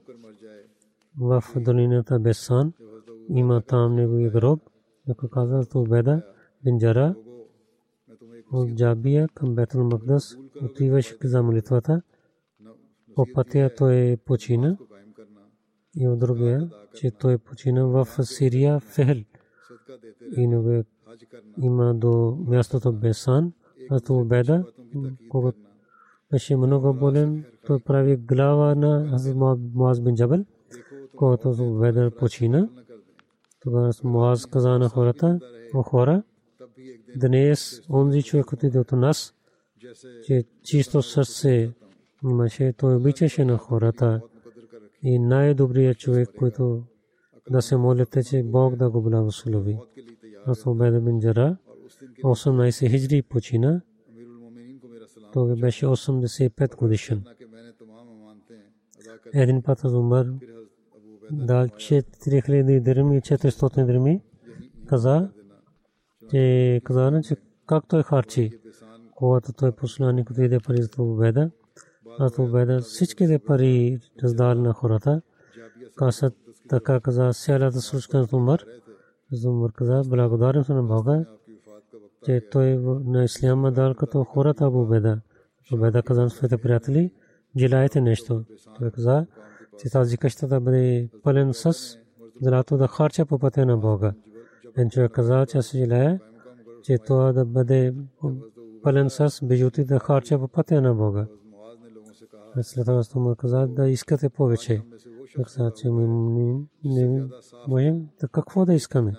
в 1.21 1.43
долината 1.57 2.19
Бесан 2.19 2.73
има 3.29 3.63
там 3.63 3.95
неговия 3.95 4.31
гроб, 4.31 4.61
ако 5.11 5.29
каза 5.29 5.69
то 5.69 5.85
Беда 5.85 6.23
бин 6.65 6.79
Джара 6.79 7.15
от 8.55 8.75
Джабия 8.75 9.29
към 9.35 9.55
Бетул 9.55 9.85
Магдас 9.85 10.37
отиваше 10.63 11.17
за 11.25 11.43
молитвата. 11.43 12.03
По 13.15 13.27
пътя 13.35 13.71
той 13.77 14.17
почина 14.25 14.77
и 15.97 16.09
от 16.09 16.19
другия, 16.19 16.71
че 16.95 17.11
той 17.11 17.39
почина 17.39 17.87
в 17.87 18.07
Сирия 18.23 18.81
Фехл. 18.81 19.19
И 20.37 20.83
има 21.59 21.95
до 21.95 22.39
мястото 22.47 22.93
Бесан, 22.93 23.53
а 23.91 24.01
то 24.01 24.25
Беда, 24.25 24.65
когато 25.29 25.59
беше 26.31 26.57
много 26.57 26.95
болен, 26.95 27.45
той 27.67 27.81
прави 27.81 28.17
глава 28.17 28.75
на 28.75 29.19
Муаз 29.75 30.01
бин 30.01 30.15
Джабал, 30.15 30.45
когато 31.17 31.79
Беда 31.81 32.11
почина. 32.11 32.69
Тогава 33.61 33.93
Муаз 34.05 34.47
каза 34.47 34.79
на 34.79 34.89
хората, 34.89 35.41
хора, 35.85 36.23
днес 37.17 37.83
онзи 37.91 38.23
човек 38.23 38.53
отиде 38.53 38.79
от 38.79 38.93
нас, 38.93 39.35
че 40.27 40.45
чисто 40.63 41.03
сърце 41.03 41.71
имаше, 42.25 42.73
той 42.73 42.97
обичаше 42.97 43.45
на 43.45 43.59
хората. 43.59 44.21
И 45.03 45.19
най-добрият 45.19 45.99
човек, 45.99 46.29
който 46.39 46.83
да 47.51 47.63
се 47.63 47.77
молите, 47.77 48.25
че 48.25 48.43
Бог 48.43 48.77
да 48.77 48.91
го 48.91 49.03
благослови. 49.03 49.79
Аз 50.47 50.67
Обеда 50.67 51.01
бин 51.01 51.21
Джара, 51.21 51.57
18 52.23 52.91
хиджри 52.91 53.23
почина, 53.23 53.81
той 55.33 55.57
беше 55.57 55.87
85 55.87 56.77
годишен. 56.77 57.25
Един 59.33 59.63
път 59.63 59.85
умър. 59.85 60.33
Дал 61.31 61.67
4000 61.67 62.81
дирми 62.81 63.17
и 63.17 63.21
400 63.21 63.87
дирми 63.87 64.23
каза, 64.87 65.31
че 66.31 66.81
каза, 66.85 67.21
че 67.25 67.37
как 67.67 67.85
той 67.89 68.03
харчи, 68.03 68.51
когато 69.15 69.53
той 69.53 69.73
посланник 69.73 70.31
отиде 70.31 70.61
пари 70.61 70.83
за 70.83 70.89
победа, 70.89 71.51
а 72.19 72.31
победа 72.31 72.81
всичките 72.81 73.39
пари 73.39 73.99
раздали 74.23 74.59
на 74.59 74.73
хората, 74.73 75.23
каза 75.97 76.31
така 76.69 77.01
каза 77.01 77.33
сялата 77.33 77.81
случка 77.81 78.19
на 78.19 78.27
Умар, 78.33 78.65
Умар 79.47 79.73
каза, 79.73 80.03
благодарен 80.07 80.65
съм 80.65 80.77
на 80.77 80.83
Бога, 80.83 81.25
че 82.25 82.49
той 82.51 82.77
на 83.05 83.25
исляма 83.25 83.73
дал 83.73 83.95
като 83.95 84.25
хората 84.25 84.71
победа. 84.71 85.21
Победа 85.71 86.03
каза 86.03 86.23
на 86.23 86.31
своите 86.31 86.59
приятели, 86.59 87.13
желаете 87.57 88.01
нещо. 88.01 88.45
Той 88.79 88.91
каза, 88.91 89.27
че 89.79 89.91
тази 89.91 90.17
къща 90.17 90.49
да 90.49 90.61
бъде 90.61 91.09
пълен 91.23 91.55
с 91.55 91.99
злато 92.43 92.77
да 92.77 92.89
харча 92.89 93.27
по 93.27 93.39
пътя 93.39 93.67
на 93.67 93.77
Бога. 93.77 94.15
Човек 94.91 95.13
каза, 95.13 95.47
че 95.47 95.61
желая, 95.61 96.21
че 96.83 96.99
това 96.99 97.33
да 97.33 97.45
бъде 97.45 97.95
пълен 98.83 99.11
с 99.11 99.41
бижути 99.43 99.85
да 99.85 99.99
харча 99.99 100.39
по 100.39 100.49
пътя 100.49 100.81
на 100.81 100.95
Бога. 100.95 101.27
След 102.63 102.85
това 102.85 103.03
му 103.21 103.37
каза 103.37 103.67
да 103.67 103.89
искате 103.89 104.29
повече. 104.29 104.83
Каза, 105.37 105.73
че 105.77 105.91
ми 105.91 106.07
не 106.85 107.29
можем, 107.69 108.09
да 108.21 108.29
какво 108.29 108.65
да 108.65 108.75
искаме? 108.75 109.13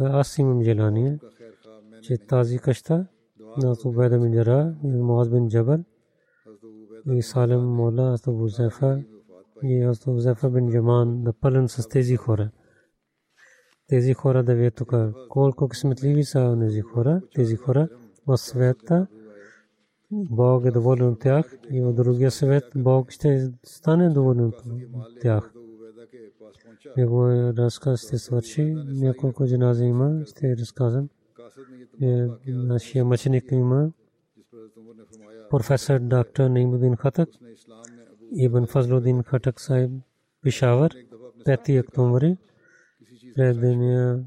Аз 0.00 0.38
имам 0.38 0.62
желание, 0.62 1.18
че 2.02 2.18
тази 2.18 2.58
къща 2.58 3.06
на 3.62 3.74
Субеда 3.74 4.18
Минджара 4.18 4.74
и 4.84 4.88
Муаз 4.88 5.28
бин 5.30 5.48
Джабал 5.48 5.78
и 7.10 7.22
Салем 7.22 7.60
Мола, 7.60 8.12
Асто 8.12 8.32
Бузефа 8.32 9.02
и 9.62 9.82
Асто 9.82 10.12
Бузефа 10.12 10.50
бин 10.50 10.70
Джаман 10.70 11.22
да 11.22 11.32
пълен 11.32 11.68
с 11.68 11.88
тези 11.88 12.16
хора. 12.16 12.50
Тези 13.88 14.14
хора 14.14 14.42
да 14.42 14.54
вие 14.54 14.70
тук 14.70 14.92
колко 15.28 15.68
късметливи 15.68 16.24
са 16.24 16.56
тези 16.60 16.80
хора, 16.80 17.20
тези 17.34 17.56
хора 17.56 17.88
в 18.26 18.38
света 18.38 19.06
Бог 20.10 20.64
е 20.64 20.70
доволен 20.70 21.08
от 21.08 21.20
тях 21.20 21.58
и 21.70 21.80
в 21.80 21.92
другия 21.92 22.30
съвет 22.30 22.64
Бог 22.76 23.10
ще 23.10 23.52
стане 23.62 24.10
доволен 24.10 24.44
от 24.44 25.20
тях. 25.20 25.52
Неговия 26.96 27.54
разказ 27.56 28.06
ще 28.06 28.18
свърши. 28.18 28.74
Няколко 28.86 29.46
джанази 29.46 29.84
има, 29.84 30.24
ще 30.26 30.56
разказвам. 30.56 31.08
Нашия 32.46 33.04
мъченик 33.04 33.52
има 33.52 33.90
професор 35.50 35.98
доктор 35.98 36.50
Наимудин 36.50 36.96
Хатък, 36.96 37.28
Ибн 38.32 38.64
Фазлудин 38.64 39.22
Хатък 39.22 39.60
Сайб, 39.60 39.90
Пешавър, 40.42 40.96
5 41.46 41.80
октомври. 41.80 42.36
Предния 43.36 44.24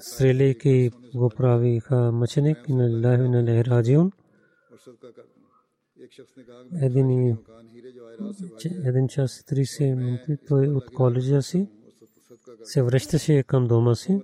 стреляйки 0.00 0.90
го 1.14 1.28
правиха 1.28 2.12
мъченик 2.12 2.58
и 2.68 2.72
на 2.72 3.08
Лахи 3.08 3.28
на 3.28 3.44
Лехраджиун. 3.44 4.12
Един, 6.82 7.38
един 8.84 9.08
час 9.08 9.40
и 9.40 9.44
30 9.44 9.94
минути 9.94 10.36
той 10.48 10.68
от 10.68 10.90
коледжа 10.90 11.42
си 11.42 11.68
се 12.64 12.82
връщаше 12.82 13.42
към 13.42 13.66
дома 13.66 13.94
си. 13.94 14.22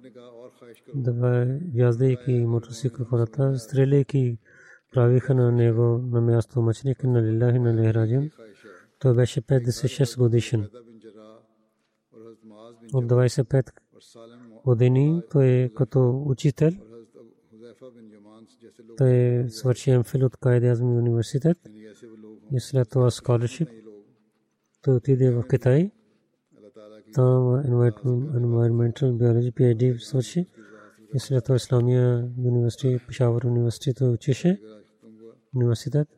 Да 0.94 1.46
яздайки 1.74 2.32
мотоцикл 2.32 3.02
хората, 3.02 3.58
стреляйки 3.58 4.38
правиха 4.92 5.34
на 5.34 5.52
него 5.52 5.98
на 5.98 6.20
място 6.20 6.62
мъченик 6.62 7.04
на 7.04 7.22
Лилахи 7.22 7.58
на 7.58 7.74
Лехраджиун. 7.74 8.30
Той 8.98 9.14
беше 9.14 9.42
56 9.42 10.18
годишен. 10.18 10.68
От 12.92 13.04
25 13.04 13.72
години 14.64 15.22
той 15.30 15.46
е 15.46 15.68
като 15.68 16.22
учител. 16.26 16.70
Той 18.98 19.44
свърши 19.48 19.96
МФИЛ 19.96 20.26
от 20.26 20.36
Кайд 20.36 20.64
Азми 20.64 20.98
университет 20.98 21.58
и 22.52 22.60
след 22.60 22.90
това 22.90 23.10
scholarship. 23.10 23.82
Той 24.82 24.94
отиде 24.94 25.30
в 25.30 25.44
Китай. 25.50 25.90
Там 27.14 27.42
environmental 28.42 29.12
biology 29.12 29.52
PhD 29.52 29.98
свърши. 29.98 30.46
И 31.14 31.18
след 31.18 31.44
това 31.44 31.56
Исламия 31.56 32.30
университет, 32.44 33.02
Пешавър 33.06 33.42
университет 33.44 33.96
той 33.96 34.08
учеше. 34.08 34.60
Университет, 35.56 36.08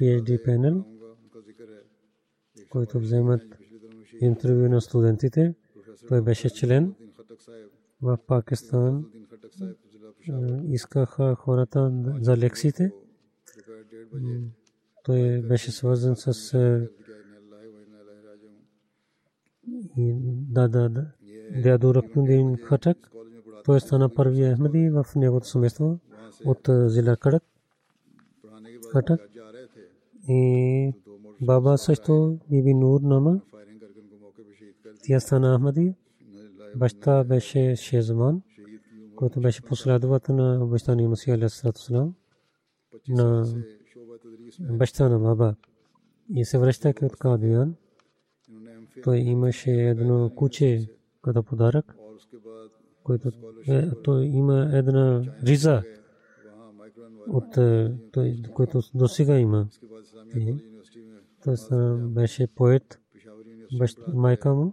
PhD 0.00 0.44
панел, 0.44 0.84
който 2.70 2.98
вземат 2.98 3.42
интервю 4.20 4.68
на 4.68 4.80
студентите. 4.80 5.54
Той 6.08 6.22
беше 6.22 6.50
член 6.50 6.94
в 8.02 8.18
Пакистан. 8.26 9.04
Искаха 10.68 11.34
хората 11.34 11.92
за 12.20 12.36
лекциите. 12.36 12.92
Той 15.04 15.42
беше 15.42 15.72
свързан 15.72 16.16
с 16.16 16.54
дада 20.50 21.06
дядо 21.62 21.94
Ракнудин 21.94 22.56
Хатак. 22.56 23.10
Той 23.64 23.80
стана 23.80 24.14
първия 24.14 24.54
Ахмади 24.54 24.90
в 24.90 25.06
неговото 25.16 25.46
семейство 25.46 25.98
от 26.44 26.68
Зила 26.68 27.16
Кадак. 27.16 27.42
Хатак. 28.92 29.20
И 30.28 30.92
баба 31.40 31.78
също 31.78 32.38
Биби 32.50 32.74
Нур 32.74 33.00
Нама. 33.00 33.40
Тя 35.02 35.20
стана 35.20 35.58
Ахмади. 35.58 35.94
Баща 36.76 37.24
беше 37.24 37.76
Шезман, 37.76 38.42
който 39.16 39.40
беше 39.40 39.62
последовател 39.62 40.34
на 40.34 40.64
обещания 40.64 41.08
Масия 41.08 41.34
Алейхиссалам 41.34 42.14
на 43.08 43.46
баща 44.60 45.08
на 45.08 45.18
баба. 45.18 45.54
И 46.34 46.44
се 46.44 46.58
връщайки 46.58 47.04
от 47.04 47.16
Кадиан, 47.16 47.74
той 49.04 49.18
имаше 49.18 49.70
едно 49.70 50.30
куче 50.36 50.88
като 51.22 51.42
подарък, 51.42 51.96
който 53.04 53.30
той 54.04 54.24
има 54.24 54.70
една 54.72 55.22
риза, 55.42 55.82
от 57.28 57.54
той, 58.12 58.42
който 58.54 58.80
до 58.94 59.08
сега 59.08 59.38
има. 59.38 59.68
Той 61.44 61.56
беше 62.08 62.46
поет, 62.46 63.00
майка 64.14 64.54
му. 64.54 64.72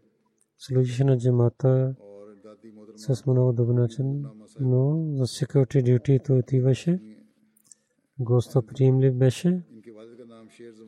служеше 0.61 1.03
на 1.03 1.17
джамата 1.17 1.95
с 2.95 3.25
много 3.25 3.53
добър 3.53 3.73
начин, 3.73 4.25
но 4.59 5.05
за 5.15 5.25
security 5.25 5.83
duty 5.83 6.25
той 6.25 6.39
отиваше. 6.39 6.99
Гостоприемлив 8.19 9.15
беше. 9.15 9.61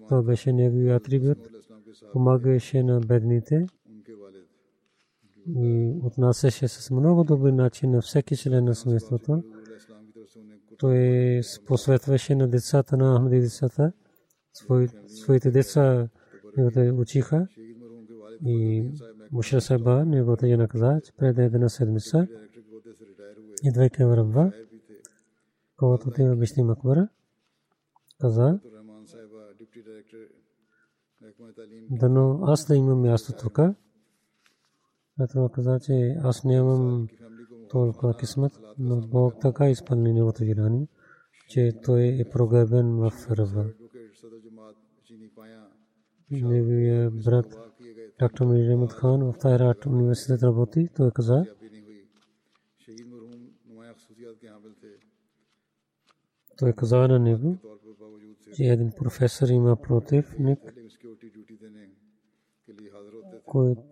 Това 0.07 0.21
беше 0.23 0.53
негови 0.53 0.89
атрибут. 0.89 1.37
Помагаше 2.11 2.83
на 2.83 2.99
бедните 2.99 3.67
и 5.47 5.93
отнасяше 6.03 6.67
с 6.67 6.91
много 6.91 7.23
добър 7.23 7.51
начин 7.51 7.91
на 7.91 8.01
всеки 8.01 8.37
член 8.37 8.65
на 8.65 8.75
семейството. 8.75 9.43
Той 10.77 11.41
посветваше 11.65 12.35
на 12.35 12.47
децата 12.47 12.97
на 12.97 13.17
Ахмади 13.17 13.39
децата. 13.39 13.91
Своите 15.07 15.51
деца 15.51 16.09
учиха 16.97 17.47
и 18.45 18.85
Мушра 19.33 19.61
Саба 19.61 20.05
неговата 20.05 20.67
каза, 20.67 21.01
че 21.03 21.11
пред 21.17 21.37
една 21.37 21.69
седмица 21.69 22.27
идвайки 23.63 24.03
в 24.03 24.17
Рабва, 24.17 24.51
когато 25.77 26.09
отива 26.09 26.35
Бишни 26.35 26.63
Макбара, 26.63 27.07
каза, 28.21 28.59
дано 31.91 32.39
аз 32.43 32.67
да 32.67 32.75
имам 32.75 33.01
място 33.01 33.33
тук. 33.41 33.59
Това 35.29 35.49
каза, 35.49 35.79
че 35.79 36.17
аз 36.23 36.43
нямам 36.43 37.07
толкова 37.69 38.17
кисмет, 38.17 38.51
но 38.79 39.01
Бог 39.07 39.33
така 39.41 39.69
изпълни 39.69 40.13
неговото 40.13 40.43
желание, 40.45 40.87
че 41.49 41.73
той 41.83 42.17
е 42.19 42.29
прогребен 42.29 42.95
в 42.95 43.11
Рабва. 43.31 43.65
Неговия 46.31 47.11
брат 47.11 47.72
Доктор 48.19 48.45
Мир 48.45 48.71
Ахмед 48.71 48.91
Хан 48.91 49.31
в 49.31 49.37
Тайрат 49.39 49.85
университет 49.85 50.43
работи. 50.43 50.89
Той 50.95 51.11
каза, 51.11 51.45
той 56.57 56.73
каза 56.73 56.97
на 56.97 57.19
него, 57.19 57.57
че 58.55 58.63
един 58.63 58.91
професор 58.91 59.47
има 59.47 59.75
противник, 59.75 60.59
който 63.45 63.83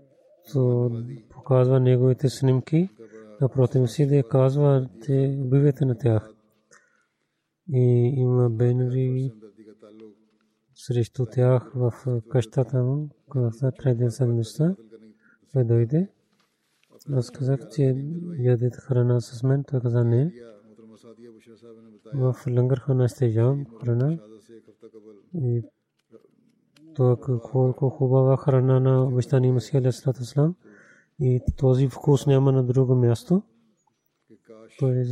показва 1.29 1.79
неговите 1.79 2.29
снимки 2.29 2.89
на 3.41 3.49
противници, 3.49 4.07
да 4.07 4.23
казва, 4.29 4.89
че 5.05 5.37
убивате 5.39 5.85
на 5.85 5.97
тях. 5.97 6.29
И 7.73 8.13
има 8.17 8.49
бенери 8.49 9.31
срещу 10.81 11.25
тях 11.25 11.71
в 11.75 11.93
къщата 12.29 12.83
му, 12.83 13.09
когато 13.29 13.71
преди 13.77 14.11
седмица 14.11 14.75
той 15.53 15.63
дойде. 15.63 16.07
Аз 17.13 17.31
казах, 17.31 17.59
че 17.75 17.95
ядете 18.37 18.77
храна 18.77 19.21
с 19.21 19.43
мен. 19.43 19.63
Той 19.63 19.81
каза 19.81 20.03
не. 20.03 20.33
В 22.13 22.35
лангархана 22.47 23.07
ще 23.07 23.25
ям 23.25 23.65
храна. 23.81 24.19
И 25.33 25.63
то 26.95 27.17
колко 27.43 27.89
хубава 27.89 28.37
храна 28.37 28.79
на 28.79 29.03
обещани 29.03 29.51
Масия 29.51 29.79
Алейхиссалам. 29.79 30.55
И 31.19 31.41
този 31.57 31.87
вкус 31.87 32.25
няма 32.25 32.51
на 32.51 32.63
друго 32.63 32.95
място. 32.95 33.43
Той 34.79 34.91
е 34.91 35.05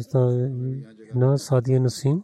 на 1.15 1.37
Садия 1.37 1.81
Насим 1.81 2.23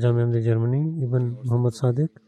جامع 0.00 0.40
جرمنی 0.40 1.04
اوبن 1.04 1.22
محمد 1.22 1.70
صادقہ 1.74 2.24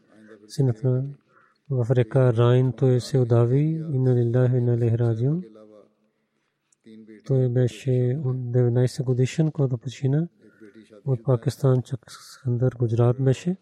پاکستان 11.25 11.81
چکر 11.81 12.81
گجرات 12.81 13.19
میں 13.19 13.33
سے 13.33 13.53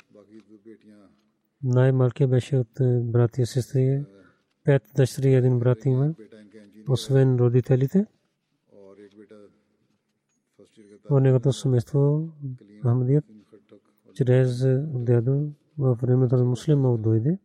ملک 1.92 2.22
براتی 2.22 3.06
براتی 3.12 3.44
от 11.10 11.24
неговото 11.24 11.54
семейство 11.54 12.30
Махмадият 12.84 13.26
чрез 14.14 14.66
дядо 14.94 15.52
в 15.78 15.98
времето 16.02 16.38
на 16.38 16.46
муслима 16.46 16.98
дойде. 16.98 17.40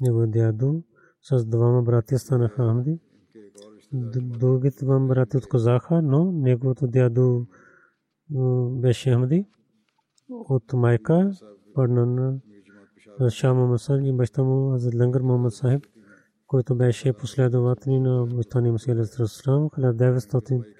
Него 0.00 0.26
дядо 0.26 0.82
с 1.22 1.44
двама 1.44 1.82
братя 1.82 2.18
станаха 2.18 2.68
Ахмади. 2.68 2.98
Другите 3.92 4.84
двама 4.84 5.06
братя 5.06 5.38
от 5.38 5.48
Казаха, 5.48 6.02
но 6.02 6.32
неговото 6.32 6.86
дядо 6.86 7.46
беше 8.70 9.12
Ахмади. 9.12 9.46
От 10.30 10.72
майка 10.72 11.32
пърнана 11.74 12.38
Шам 13.28 13.56
Мамасар 13.56 13.98
и 13.98 14.12
баща 14.12 14.42
му 14.42 14.78
Лангар 15.00 15.20
Мохамед 15.20 15.52
Сахиб, 15.52 15.86
който 16.46 16.74
беше 16.74 17.12
последовател 17.12 18.00
на 18.00 18.26
Мустани 18.26 18.70
Мусия 18.70 18.94
Алейхи 18.94 19.10
1900 19.10 20.79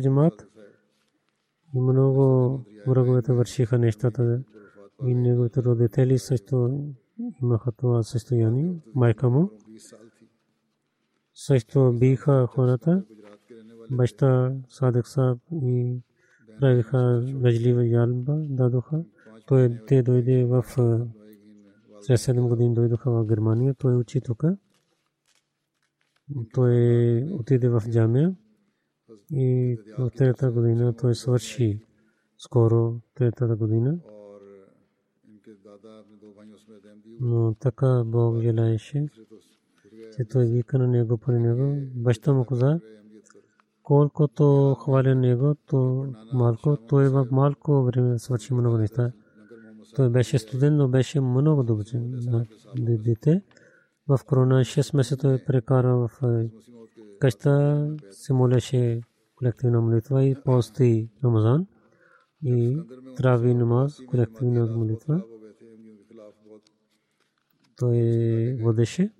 جما 0.00 0.28
گو 2.14 2.94
روشی 2.94 3.64
خورتا 12.50 12.94
بستہ 13.96 14.48
صادق 14.70 15.06
صاحب 15.06 15.36
правиха 16.60 17.22
вежлива 17.34 17.86
ялба, 17.86 18.36
дадоха. 18.48 19.04
Той 19.46 19.78
те 19.86 20.02
дойде 20.02 20.44
в 20.44 20.64
след 22.00 22.18
7 22.18 22.48
години 22.48 22.74
дойдоха 22.74 23.10
в 23.10 23.26
Германия. 23.26 23.74
Той 23.74 23.96
учи 23.96 24.20
тук. 24.20 24.44
Той 26.54 27.22
отиде 27.32 27.68
в 27.68 27.82
джамия 27.90 28.34
и 29.32 29.78
в 29.98 30.10
трета 30.10 30.50
година 30.50 30.96
той 30.96 31.14
свърши 31.14 31.80
скоро 32.38 33.00
третата 33.14 33.56
година. 33.56 33.98
Но 37.20 37.54
така 37.54 38.02
Бог 38.06 38.40
желаеше, 38.40 39.06
че 40.16 40.24
той 40.24 40.46
вика 40.46 40.78
на 40.78 40.88
него 40.88 41.18
при 41.18 41.38
него. 41.38 41.76
Баща 41.94 42.32
му 42.32 42.44
каза, 42.44 42.80
колкото 43.84 44.76
хваля 44.80 45.14
него, 45.14 45.54
то 45.66 46.06
малко, 46.32 46.76
той 46.88 47.08
в 47.08 47.26
малко 47.30 47.82
време 47.82 48.18
свърши 48.18 48.54
много 48.54 48.78
неща. 48.78 49.12
Той 49.96 50.10
беше 50.10 50.38
студент, 50.38 50.76
но 50.76 50.88
беше 50.88 51.20
много 51.20 51.62
добър 51.62 51.84
дете. 52.76 53.42
В 54.08 54.20
корона 54.26 54.60
6 54.60 54.96
месеца 54.96 55.16
той 55.16 55.44
прекара 55.46 55.96
в 55.96 56.10
къща, 57.20 57.96
се 58.10 58.32
молеше 58.32 59.00
колективна 59.36 59.80
молитва 59.80 60.24
и 60.24 60.34
пости 60.44 61.10
Рамазан 61.24 61.66
и 62.42 62.78
трави 63.16 63.54
намаз, 63.54 64.00
колективна 64.06 64.66
молитва. 64.66 65.22
Той 67.76 68.56
водеше 68.60 69.12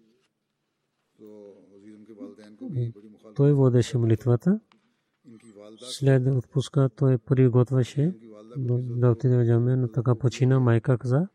той 3.37 3.53
водеше 3.53 3.99
молитвата. 3.99 4.61
След 5.81 6.27
отпуска 6.27 6.89
той 6.97 7.19
приготвяше 7.19 8.15
да 8.97 9.11
отиде 9.11 9.37
в 9.37 9.45
джамия, 9.45 9.77
но 9.77 9.89
така 9.89 10.15
почина 10.15 10.61
майка 10.61 10.99
каза, 10.99 11.29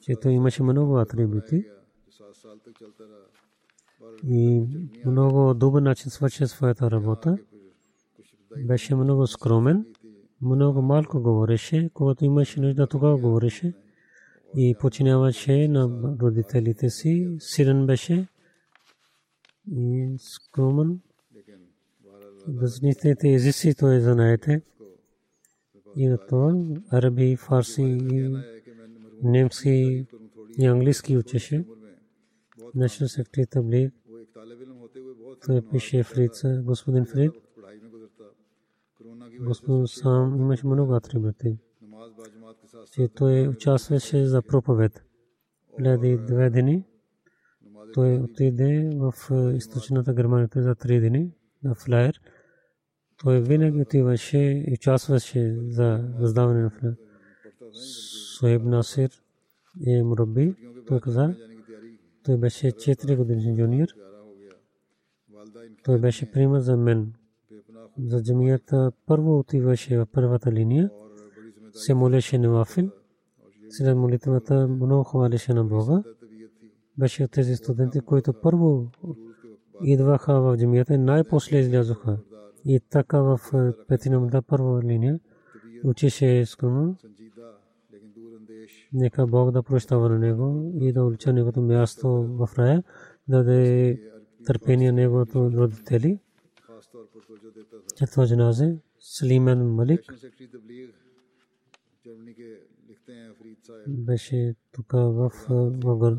че 0.00 0.16
той 0.22 0.32
имаше 0.32 0.62
много 0.62 0.98
атрибути. 0.98 1.64
И 4.24 4.66
много 5.06 5.54
добър 5.54 5.82
начин 5.82 6.10
свърши 6.10 6.46
своята 6.46 6.90
работа. 6.90 7.38
Беше 8.66 8.94
много 8.94 9.26
скромен, 9.26 9.86
много 10.42 10.82
малко 10.82 11.22
говореше, 11.22 11.90
когато 11.94 12.24
имаше 12.24 12.60
нужда 12.60 12.86
тогава 12.86 13.18
говореше 13.18 13.74
и 14.56 14.74
починяваше 14.80 15.68
на 15.68 15.88
родителите 16.20 16.90
си. 16.90 17.36
Сирен 17.38 17.86
беше, 17.86 18.26
и 19.72 20.14
скромен. 20.18 21.00
Възникнете 22.48 23.32
езици, 23.32 23.74
то 23.74 23.92
е 23.92 24.00
знаете. 24.00 24.62
И 25.96 26.06
на 26.06 26.18
това 26.26 26.54
араби, 26.92 27.36
фарси 27.36 27.98
немски 29.22 30.06
и 30.58 30.66
английски 30.66 31.16
учеше. 31.16 31.64
National 32.76 33.08
Secretary 33.08 33.50
Таблиг. 33.50 33.94
Той 35.46 35.62
пише 35.70 36.02
Фрица, 36.02 36.62
господин 36.64 37.04
Фрид. 37.04 37.32
Господин 39.40 39.86
сам 39.86 40.36
имаше 40.40 40.66
много 40.66 40.94
атрибути. 40.94 41.58
Че 42.92 43.08
той 43.08 43.48
участваше 43.48 44.26
за 44.26 44.42
проповед. 44.42 45.04
Гледай 45.78 46.16
две 46.16 46.50
дни 46.50 46.84
той 47.96 48.16
отиде 48.16 48.90
в 48.94 49.14
е, 49.30 49.56
източната 49.56 50.14
Германия 50.14 50.48
за 50.56 50.74
три 50.74 51.00
дни 51.00 51.30
на 51.64 51.74
флайер. 51.74 52.20
Той 53.22 53.40
винаги 53.40 53.80
отиваше 53.80 54.38
и 54.38 54.72
участваше 54.72 55.56
за 55.68 56.14
раздаване 56.20 56.62
на 56.62 56.70
флайер. 56.70 56.96
Суеб 58.38 58.62
Насир 58.64 59.10
е 59.86 60.02
мураби, 60.02 60.54
той 60.86 61.00
каза. 61.00 61.34
Той 62.24 62.36
беше 62.36 62.66
4 62.66 63.16
годишен 63.16 63.58
юниор. 63.58 63.88
Той 65.84 65.98
беше 65.98 66.30
пример 66.30 66.60
за 66.60 66.76
мен. 66.76 67.12
За 67.98 68.22
джамията 68.22 68.92
първо 69.06 69.38
отиваше 69.38 69.98
в 69.98 70.06
първата 70.12 70.52
линия, 70.52 70.90
се 71.72 71.94
молеше 71.94 72.38
на 72.38 72.50
Вафил. 72.50 72.90
След 73.70 73.96
молитвата 73.96 74.68
много 74.68 75.04
хвалеше 75.04 75.54
на 75.54 75.64
Бога 75.64 76.02
беше 76.98 77.24
от 77.24 77.30
тези 77.30 77.56
студенти, 77.56 78.00
които 78.00 78.32
първо 78.32 78.90
идваха 79.84 80.40
в 80.40 80.56
джамията 80.56 80.94
и 80.94 80.98
най-после 80.98 81.58
излязоха. 81.58 82.18
И 82.64 82.80
така 82.90 83.20
в 83.20 83.40
е, 83.54 83.86
петинамда 83.88 84.42
първа 84.42 84.82
линия 84.82 85.20
учеше 85.84 86.26
искрено. 86.26 86.96
Нека 88.92 89.26
Бог 89.26 89.50
да 89.50 89.62
прощава 89.62 90.08
на 90.08 90.18
него 90.18 90.72
и 90.80 90.92
да 90.92 91.04
улича 91.04 91.32
неговото 91.32 91.62
място 91.62 92.08
в 92.08 92.48
рая, 92.58 92.82
да 93.28 93.36
даде 93.36 94.00
търпение 94.46 94.92
неговото 94.92 95.50
родители. 95.52 96.18
Четва 97.96 98.26
джаназе, 98.26 98.76
Слимен 98.98 99.74
Малик 99.74 100.00
беше 103.88 104.54
тук 104.72 104.92
в 104.92 105.30
е, 105.50 105.54
Вагър. 105.86 106.18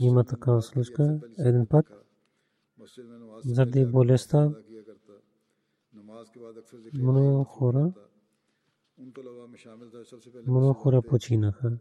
Има 0.00 0.24
такава 0.24 0.62
случка. 0.62 1.20
Един 1.38 1.66
път. 1.66 1.86
заради 3.44 3.86
болестта. 3.86 4.50
Много 6.94 7.44
хора. 7.44 7.92
Много 10.46 10.72
хора 10.72 11.02
починаха. 11.02 11.78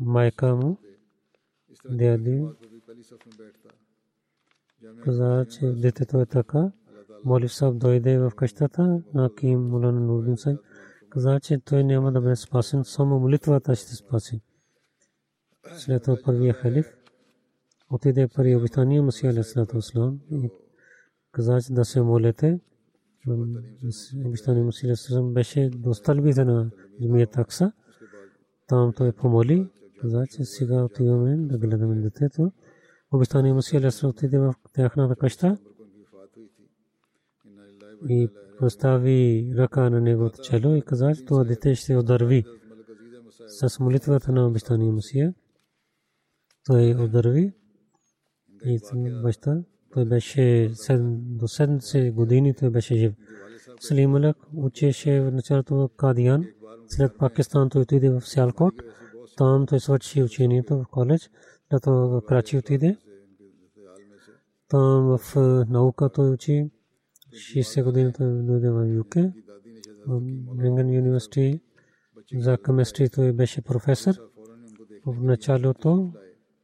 Майка 0.00 0.56
му, 0.56 0.78
дяди, 1.90 2.46
каза, 5.04 5.46
че 5.50 5.66
детето 5.66 6.20
е 6.20 6.26
така. 6.26 6.72
Молив 7.24 7.54
Саб 7.54 7.78
дойде 7.78 8.18
в 8.18 8.32
къщата, 8.36 9.02
Аким 9.14 9.60
Мулан 9.60 10.06
Нурдин 10.06 10.36
Сайб, 10.36 10.58
каза, 11.10 11.40
че 11.40 11.58
той 11.58 11.84
няма 11.84 12.12
да 12.12 12.20
бъде 12.20 12.36
спасен, 12.36 12.84
само 12.84 13.20
молитвата 13.20 13.74
ще 13.74 13.94
спаси. 13.94 14.40
След 15.76 16.02
това 16.02 16.16
първия 16.24 16.54
халиф, 16.54 16.86
отиде 17.90 18.28
при 18.28 18.56
обещания 18.56 19.02
Масия 19.02 19.30
Алисалатуслам 19.30 20.20
и 20.30 20.50
каза, 21.32 21.58
че 21.66 21.72
да 21.72 21.84
се 21.84 22.02
молете. 22.02 22.60
Обещание 24.26 24.62
Масия 24.62 24.88
Алисалатуслам 24.88 25.34
беше 25.34 25.70
до 25.70 25.94
стълбите 25.94 26.44
на 26.44 26.70
Змият 27.00 27.38
Акса. 27.38 27.72
Там 28.66 28.92
той 28.96 29.12
помоли, 29.12 29.68
каза, 30.00 30.26
че 30.26 30.44
сега 30.44 30.84
отиваме 30.84 31.36
да 31.36 31.58
гледаме 31.58 32.00
детето. 32.00 32.52
Обещание 33.12 33.52
Масия 33.52 33.80
Алисалатуслам 33.80 34.10
отиде 34.10 34.38
в 34.38 34.54
тяхната 34.72 35.16
къща 35.16 35.56
и 38.08 38.28
постави 38.58 39.52
ръка 39.56 39.90
на 39.90 40.00
неговото 40.00 40.42
чело 40.42 40.74
и 40.74 40.82
каза, 40.82 41.14
че 41.14 41.24
това 41.24 41.44
дете 41.44 41.74
ще 41.74 41.96
ударви 41.96 42.44
с 43.46 43.80
молитвата 43.80 44.32
на 44.32 44.46
обещание 44.46 44.92
Масия. 44.92 45.34
Той 46.66 46.94
ударви 47.04 47.52
и 48.64 48.80
баща, 49.22 49.62
той 49.92 50.04
беше 50.04 50.70
седем- 50.74 51.20
до 51.20 51.48
70 51.48 52.12
години, 52.12 52.54
той 52.54 52.70
беше 52.70 52.96
жив. 52.96 53.12
Салим 53.80 54.14
Алак 54.14 54.36
учеше 54.54 55.20
в 55.20 55.32
началото 55.32 55.74
в 55.74 55.88
Кадиян, 55.96 56.44
след 56.86 57.18
Пакистан 57.18 57.70
той 57.70 57.82
отиде 57.82 58.10
в 58.10 58.20
Сиалкот, 58.20 58.74
там 59.36 59.66
той 59.66 59.80
свърши 59.80 60.22
учението 60.22 60.78
в 60.78 60.84
коледж, 60.90 61.30
след 61.70 61.82
това 61.82 62.06
в 62.06 62.22
Крачи 62.28 62.58
отиде, 62.58 62.96
там 64.68 65.18
в 65.18 65.36
е, 65.36 65.70
наука 65.72 66.08
той 66.08 66.30
учи, 66.30 66.70
60 67.32 67.84
години 67.84 68.12
той 68.12 68.42
дойде 68.42 68.70
в 68.70 68.86
ЮК, 68.86 69.14
в 70.06 70.20
Брингън 70.56 70.86
университет 70.86 71.60
за 72.34 72.58
кемистрия 72.58 73.10
той 73.10 73.32
беше 73.32 73.62
професор. 73.62 74.14
В 75.06 75.22
началото 75.22 76.12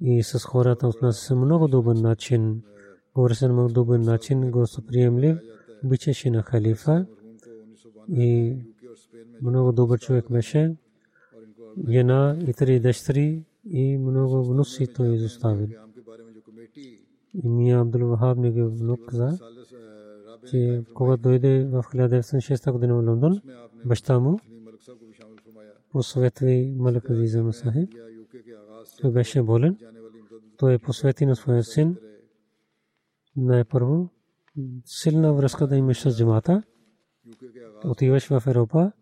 и 0.00 0.22
с 0.22 0.38
хората 0.38 0.88
от 0.88 1.02
нас 1.02 1.30
е 1.30 1.34
много 1.34 1.68
добър 1.68 1.96
начин. 1.96 2.62
Говори 3.14 3.34
се 3.34 3.46
на 3.46 3.52
много 3.52 3.72
добър 3.72 3.98
начин, 3.98 4.50
гостоприемлив, 4.50 5.38
обичаше 5.84 6.30
на 6.30 6.42
халифа 6.42 7.06
и 8.12 8.56
много 9.42 9.72
добър 9.72 9.98
човек 9.98 10.24
беше. 10.30 10.76
Жена 11.88 12.36
и 12.48 12.52
три 12.52 12.80
дъщери 12.80 13.44
и 13.70 13.98
много 13.98 14.44
внуси 14.44 14.86
той 14.86 15.14
изостави. 15.14 15.76
И 17.44 17.48
Мия 17.48 17.80
Абдул 17.80 18.08
Вахаб 18.08 18.38
ни 18.38 18.50
внук 18.50 19.00
каза, 19.08 19.38
че 20.50 20.84
когато 20.94 21.22
дойде 21.22 21.64
в 21.64 21.82
1906 21.82 22.72
година 22.72 22.94
в 22.94 23.06
Лондон, 23.06 23.40
баща 23.84 24.18
му 24.18 24.38
посъветва 25.90 26.72
Малак 26.76 27.10
Азиза 27.10 27.42
беше 29.04 29.42
болен. 29.42 29.78
Той 30.56 30.74
е 30.74 30.78
посвети 30.78 31.26
на 31.26 31.36
своя 31.36 31.64
син. 31.64 31.96
Най-първо, 33.36 34.08
силна 34.84 35.34
връзка 35.34 35.66
да 35.66 35.76
имаше 35.76 36.10
с 36.10 36.16
джимата. 36.16 36.62
Отиваш 37.84 38.26
в 38.28 38.42
Европа, 38.46 38.92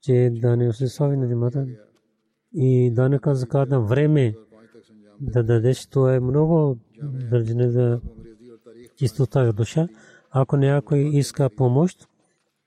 че 0.00 0.30
да 0.32 0.56
не 0.56 0.72
се 0.72 1.06
на 1.06 1.28
джимата. 1.28 1.66
И 2.54 2.90
данъка 2.94 3.34
закат 3.34 3.68
на 3.68 3.80
време 3.80 4.34
да 5.20 5.42
дадеш, 5.42 5.86
то 5.86 6.08
е 6.08 6.20
много 6.20 6.78
държане 7.02 7.70
за 7.70 8.00
чистота 8.96 9.44
в 9.44 9.52
душа. 9.52 9.88
Ако 10.30 10.56
някой 10.56 10.98
иска 10.98 11.50
помощ, 11.56 12.08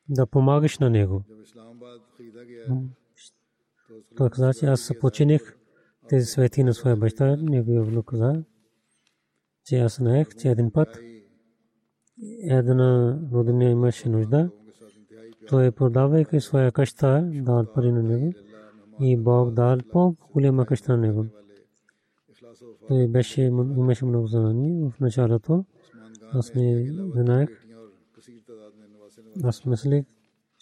да 0.10 0.26
помагаш 0.26 0.80
на 0.80 0.90
него. 0.90 1.24
Той 4.18 4.30
каза, 4.30 4.54
че 4.54 4.66
аз 4.66 4.92
починих 5.02 5.58
тези 6.10 6.26
свети 6.26 6.64
на 6.64 6.74
своя 6.74 6.96
баща, 6.96 7.38
неговия 7.42 7.84
внук 7.84 8.06
каза, 8.06 8.44
че 9.66 9.80
аз 9.80 9.96
знаех, 9.96 10.36
че 10.36 10.50
един 10.50 10.72
път 10.72 11.00
една 12.44 13.20
родина 13.34 13.64
имаше 13.64 14.10
нужда. 14.10 14.50
Той 15.48 15.72
продавайки 15.72 16.40
своя 16.40 16.72
къща, 16.72 17.30
дал 17.34 17.66
пари 17.74 17.92
на 17.92 18.04
него 18.04 18.34
и 19.02 19.18
Бог 19.18 19.54
дал 19.54 19.78
по-голяма 19.92 20.66
къща 20.66 20.92
на 20.92 20.98
него. 20.98 21.26
Той 22.88 23.08
беше, 23.08 23.42
имаше 23.42 24.06
много 24.06 24.28
знание 24.28 24.90
в 24.90 25.00
началото. 25.00 25.66
Аз 26.34 26.54
не 26.56 26.94
знаех. 27.16 27.50
Аз 29.44 29.66
мислих, 29.66 30.06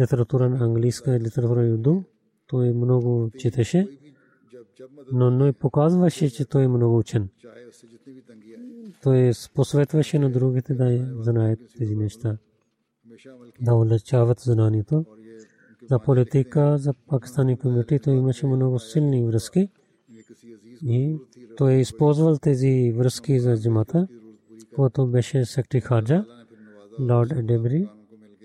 литература 0.00 0.48
на 0.48 0.64
английска 0.64 1.16
и 1.16 1.20
литература 1.20 1.60
на 1.60 1.68
юду. 1.68 2.02
Той 2.46 2.72
много 2.72 3.30
четеше, 3.38 3.88
но 5.12 5.30
не 5.30 5.52
показваше, 5.52 6.30
че 6.30 6.44
той 6.44 6.64
е 6.64 6.68
много 6.68 6.98
учен. 6.98 7.28
Той 9.02 9.32
посветваше 9.54 10.18
на 10.18 10.30
другите 10.30 10.74
да 10.74 11.14
знаят 11.20 11.60
тези 11.78 11.96
неща, 11.96 12.38
да 13.60 13.74
улечават 13.74 14.40
знанието. 14.40 15.04
За 15.90 15.98
политика, 15.98 16.78
за 16.78 16.94
пакистани 16.94 17.58
комитет, 17.58 18.02
той 18.02 18.16
имаше 18.16 18.46
много 18.46 18.78
силни 18.78 19.26
връзки 19.26 19.68
и 20.82 21.18
той 21.56 21.72
е 21.72 21.80
използвал 21.80 22.38
тези 22.38 22.92
връзки 22.96 23.40
за 23.40 23.60
джамата, 23.60 24.08
когато 24.74 25.06
беше 25.06 25.44
секретар 25.44 25.88
Хаджа, 25.88 26.24
Лорд 27.00 27.32
Едебри, 27.32 27.88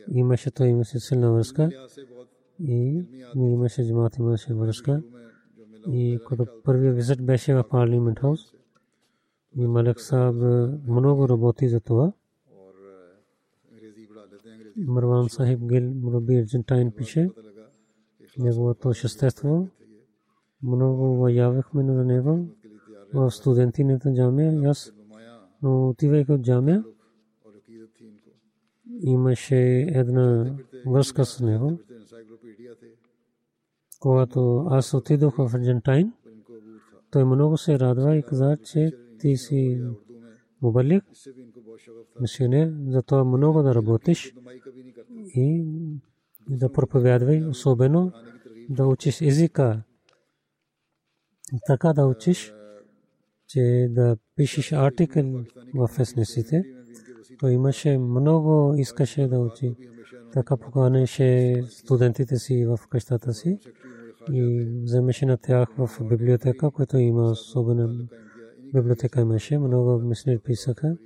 имаше 0.07 0.51
той 0.51 0.67
имаше 0.67 0.99
силна 0.99 1.31
връзка 1.31 1.69
и 2.59 3.03
имаше 3.35 3.87
джамат 3.87 4.17
имаше 4.17 4.53
връзка 4.53 5.03
и 5.87 6.19
като 6.27 6.45
първият 6.63 6.95
визит 6.95 7.25
беше 7.25 7.53
в 7.53 7.63
парламент 7.69 8.19
хаус 8.19 8.39
и 9.57 9.67
Малек 9.67 10.01
Саб 10.01 10.35
много 10.87 11.29
работи 11.29 11.67
за 11.69 11.79
това. 11.79 12.13
Марван 14.77 15.29
Сахиб 15.29 15.59
Гил 15.59 15.93
Мураби 15.93 16.35
Аржентайн 16.35 16.91
пише 16.91 17.29
неговото 18.37 18.93
шестество. 18.93 19.67
Много 20.63 21.15
воявахме 21.15 21.83
на 21.83 22.03
него 22.03 22.47
в 23.13 23.31
студентината 23.31 24.13
джамия. 24.13 24.69
Аз 24.69 24.93
но 25.63 25.89
отивайки 25.89 26.31
от 26.31 26.41
джамия, 26.41 26.83
имаше 28.99 29.85
една 29.89 30.55
връзка 30.87 31.25
с 31.25 31.39
него. 31.39 31.79
Когато 33.99 34.65
аз 34.69 34.93
отидох 34.93 35.35
в 35.37 35.55
Аржентайн, 35.55 36.13
той 37.11 37.25
много 37.25 37.57
се 37.57 37.79
радва 37.79 38.17
и 38.17 38.23
каза, 38.23 38.57
че 38.63 38.91
ти 39.19 39.37
си 39.37 39.81
мубалик, 40.61 41.03
мисионер, 42.21 42.73
затова 42.87 43.23
много 43.23 43.63
да 43.63 43.75
работиш 43.75 44.33
и 45.35 45.65
да 46.49 46.71
проповядвай, 46.71 47.45
особено 47.45 48.11
да 48.69 48.87
учиш 48.87 49.21
езика. 49.21 49.83
Така 51.67 51.93
да 51.93 52.05
учиш, 52.05 52.53
че 53.47 53.87
да 53.89 54.17
пишеш 54.35 54.71
артикъл 54.71 55.43
в 55.75 55.89
вестниците. 55.97 56.80
Той 57.41 57.51
имаше 57.51 57.97
много, 57.97 58.75
искаше 58.77 59.27
да 59.27 59.39
учи. 59.39 59.75
Така 60.33 60.57
поканеше 60.57 61.63
студентите 61.69 62.37
си 62.37 62.65
в 62.65 62.79
къщата 62.89 63.33
си 63.33 63.59
и 64.31 64.65
вземеше 64.83 65.25
на 65.25 65.37
тях 65.37 65.69
в 65.77 65.89
библиотека, 66.09 66.71
която 66.71 66.97
има 66.97 67.31
особена 67.31 68.07
библиотека 68.73 69.21
имаше. 69.21 69.57
Много 69.57 69.99
мисли 69.99 70.39
писаха, 70.39 70.97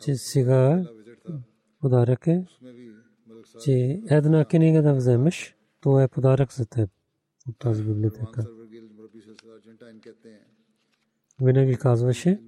че 0.00 0.14
сега 0.14 0.84
подарък 1.80 2.26
е, 2.26 2.44
че 3.64 4.02
една 4.10 4.44
книга 4.44 4.82
да 4.82 4.94
вземеш, 4.94 5.56
то 5.80 6.00
е 6.00 6.08
подарък 6.08 6.52
за 6.52 6.66
теб 6.66 6.90
от 7.48 7.58
тази 7.58 7.84
библиотека. 7.84 8.46
Винаги 11.42 11.76
казваше, 11.76 12.40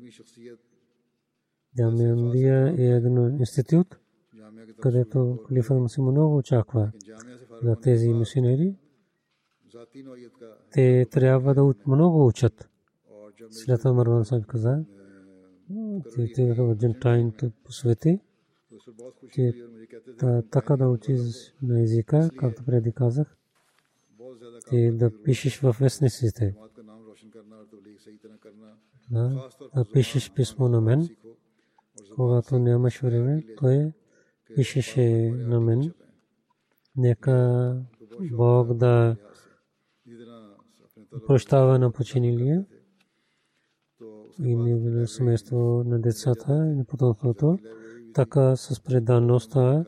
Джамия 1.77 2.75
е 2.79 2.85
един 2.85 3.37
институт, 3.39 3.99
където 4.81 5.39
Халифа 5.49 5.75
Мусим 5.75 6.05
много 6.05 6.37
очаква 6.37 6.93
за 7.63 7.77
тези 7.77 8.09
мисионери. 8.09 8.75
Те 10.73 11.07
трябва 11.11 11.55
да 11.55 11.75
много 11.87 12.27
учат. 12.27 12.69
След 13.51 13.85
Марван 13.85 14.25
Саб 14.25 14.47
каза, 14.47 14.85
те 16.35 16.55
в 16.55 16.71
Аржентайн 16.71 17.33
посвети, 17.65 18.21
че 19.33 19.53
така 20.51 20.77
да 20.77 20.89
учиш 20.89 21.21
на 21.63 21.83
езика, 21.83 22.31
както 22.37 22.65
преди 22.65 22.93
казах, 22.93 23.37
ти 24.71 24.91
да 24.91 25.23
пишеш 25.23 25.61
в 25.61 25.77
вестниците. 25.81 26.55
Да 29.75 29.85
пишеш 29.93 30.33
писмо 30.33 30.69
на 30.69 30.81
мен, 30.81 31.09
когато 32.21 32.59
нямаше 32.59 33.07
време, 33.07 33.45
той 33.59 33.75
е 33.75 33.93
пишеше 34.55 35.31
на 35.31 35.61
мен. 35.61 35.93
Нека 36.97 37.37
Бог 38.33 38.75
да 38.75 39.17
прощава 41.27 41.79
на 41.79 41.93
починилия 41.93 42.67
и 44.45 44.57
на 44.57 45.07
семейство 45.07 45.83
на 45.87 46.01
децата 46.01 46.77
и 46.81 46.85
потомството. 46.85 47.59
Така 48.15 48.57
с 48.57 48.81
преданността 48.81 49.85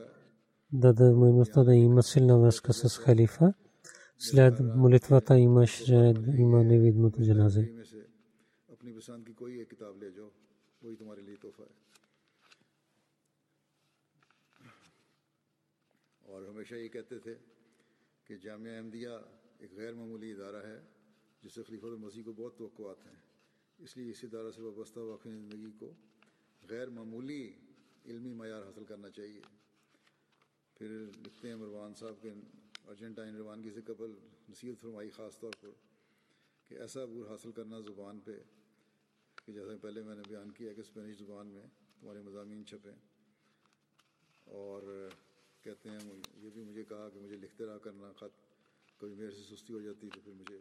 да 0.73 0.93
дадемността 0.93 1.65
да 1.65 1.75
има 1.75 2.03
силна 2.03 2.39
връзка 2.39 2.73
с 2.73 2.99
халифа. 2.99 3.55
След 4.19 4.55
молитвата 4.61 5.39
имаше 5.39 6.15
има 6.39 6.65
невидното 6.65 7.23
желазе. 7.23 7.73
اپنی 8.69 8.93
پسند 8.93 9.27
کی 9.27 9.33
کوئی 9.33 9.59
ایک 9.59 9.71
کتاب 9.71 10.03
لے 10.03 10.11
جاؤ 10.11 10.29
وہی 10.83 10.97
تمہارے 10.97 11.21
لیے 11.21 11.37
تحفہ 11.43 11.63
ہے 11.63 11.92
اور 16.23 16.43
ہمیشہ 16.43 16.75
یہ 16.75 16.89
کہتے 16.89 17.19
تھے 17.19 17.35
کہ 18.25 18.37
جامعہ 18.37 18.77
احمدیہ 18.77 19.09
ایک 19.59 19.73
غیر 19.73 19.95
معمولی 19.95 20.33
ادارہ 20.33 20.67
ہے، 20.67 20.81
جس 21.43 21.53
سے 21.53 21.63
خلیفہ 21.63 21.87
المسیح 21.87 22.23
کو 22.25 22.33
بہت 22.33 22.59
توقعات 22.59 23.07
ہیں۔ 23.07 23.21
اس 23.79 23.97
لیے 23.97 24.11
اس 24.11 24.25
ادارہ 24.25 24.51
سے 24.51 24.63
وابستہ 24.63 24.99
واقعی 24.99 25.33
زندگی 25.33 25.71
کو 25.79 25.93
غیر 26.71 26.89
معمولی 26.89 27.53
علمی 28.07 28.35
معیار 28.35 28.63
حاصل 28.63 28.85
کرنا 28.85 29.11
چاہیے۔ 29.11 29.41
پھر 30.75 30.89
لکھتے 31.23 31.49
ہیں 31.49 31.57
مروان 31.57 31.95
صاحب 31.95 32.23
کے 32.23 32.31
ارجنٹائن 32.89 33.37
روانگی 33.37 33.71
سے 33.71 33.81
قبل 33.87 34.15
نصیحت 34.49 34.81
فرمائی 34.81 35.11
خاص 35.11 35.39
طور 35.39 35.53
پر 35.61 35.69
کہ 36.69 36.75
ایسا 36.75 37.03
عبور 37.03 37.27
حاصل 37.27 37.53
کرنا 37.53 37.81
زبان 37.81 38.21
پہ 38.21 38.33
کہ 39.47 39.53
جیسا 39.53 39.77
پہلے 39.83 40.03
میں 40.03 40.15
نے 40.15 40.23
بیان 40.29 40.51
کیا 40.51 40.73
کہ 40.73 40.81
اسپینش 40.81 41.19
زبان 41.19 41.47
میں 41.47 41.63
تمہارے 42.01 42.21
مضامین 42.21 42.67
چھپیں 42.67 42.95
اور 44.45 45.09
کہتے 45.63 45.89
ہیں 45.91 45.99
یہ 46.37 46.51
بھی 46.55 46.63
مجھے 46.63 46.85
کہا 46.85 47.09
کہ 47.15 47.21
مجھے 47.21 47.37
لکھتے 47.37 47.67
رہا 47.67 47.79
کرنا، 47.79 48.13
خط 48.13 48.41
کبھی 49.01 49.15
میرے 49.15 49.31
سے 49.31 49.57
سستی 49.57 49.73
ہو 49.73 49.81
جاتی 49.81 50.09
تو 50.15 50.21
پھر 50.25 50.33
مجھے 50.33 50.59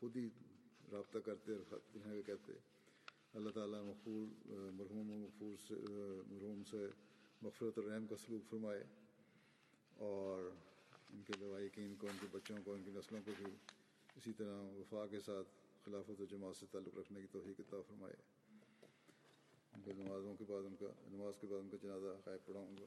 خود 0.00 0.16
ہی 0.16 0.28
رابطہ 0.92 1.18
کرتے 1.18 1.52
خط 1.68 1.96
ہیں 2.06 2.22
کہتے۔ 2.22 2.52
اللہ 3.34 3.50
تعالیٰ 3.50 3.82
مقبول 3.82 4.28
مرحوم 4.72 5.06
مغفور 5.06 5.56
سے، 5.68 5.74
مرحوم 6.26 6.62
سے 6.70 6.86
مغفرت 7.42 7.78
الرحم 7.78 8.06
کا 8.06 8.16
سلوک 8.16 8.50
فرمائے۔ 8.50 8.84
اور 9.96 10.50
ان 11.10 11.22
کے 11.26 11.32
لوائقین 11.40 11.94
کو، 11.98 12.06
ان 12.06 12.16
کے 12.20 12.26
بچوں 12.32 12.56
کو، 12.64 12.72
ان 12.72 12.82
کی 12.84 12.90
نسلوں 12.94 13.20
کو 13.24 13.32
بھی 13.38 13.46
اسی 14.16 14.32
طرح 14.36 14.62
وفا 14.62 15.06
کے 15.10 15.20
ساتھ 15.20 15.48
خلافت 15.84 16.20
و 16.20 16.24
جماعت 16.24 16.56
سے 16.56 16.66
تعلق 16.70 16.98
رکھنے 16.98 17.20
کی 17.20 17.26
توفیق 17.32 17.60
عطا 17.60 17.76
فرمائے۔ 17.88 18.14
ان 19.72 19.80
کو 19.84 19.92
نمازوں 19.96 20.34
کے 20.34 20.44
بعد، 20.48 20.62
ان 20.66 20.74
کا، 20.80 20.86
نماز 21.12 21.34
کے 21.40 21.46
بعد 21.46 21.60
ان 21.60 21.68
کا 21.70 21.76
جنازہ 21.82 22.06
غائب 22.26 22.46
پڑھاؤں 22.46 22.76
گا۔ 22.80 22.86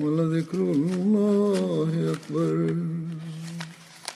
ولذكر 0.00 0.58
الله 0.58 2.14
أكبر 2.16 2.74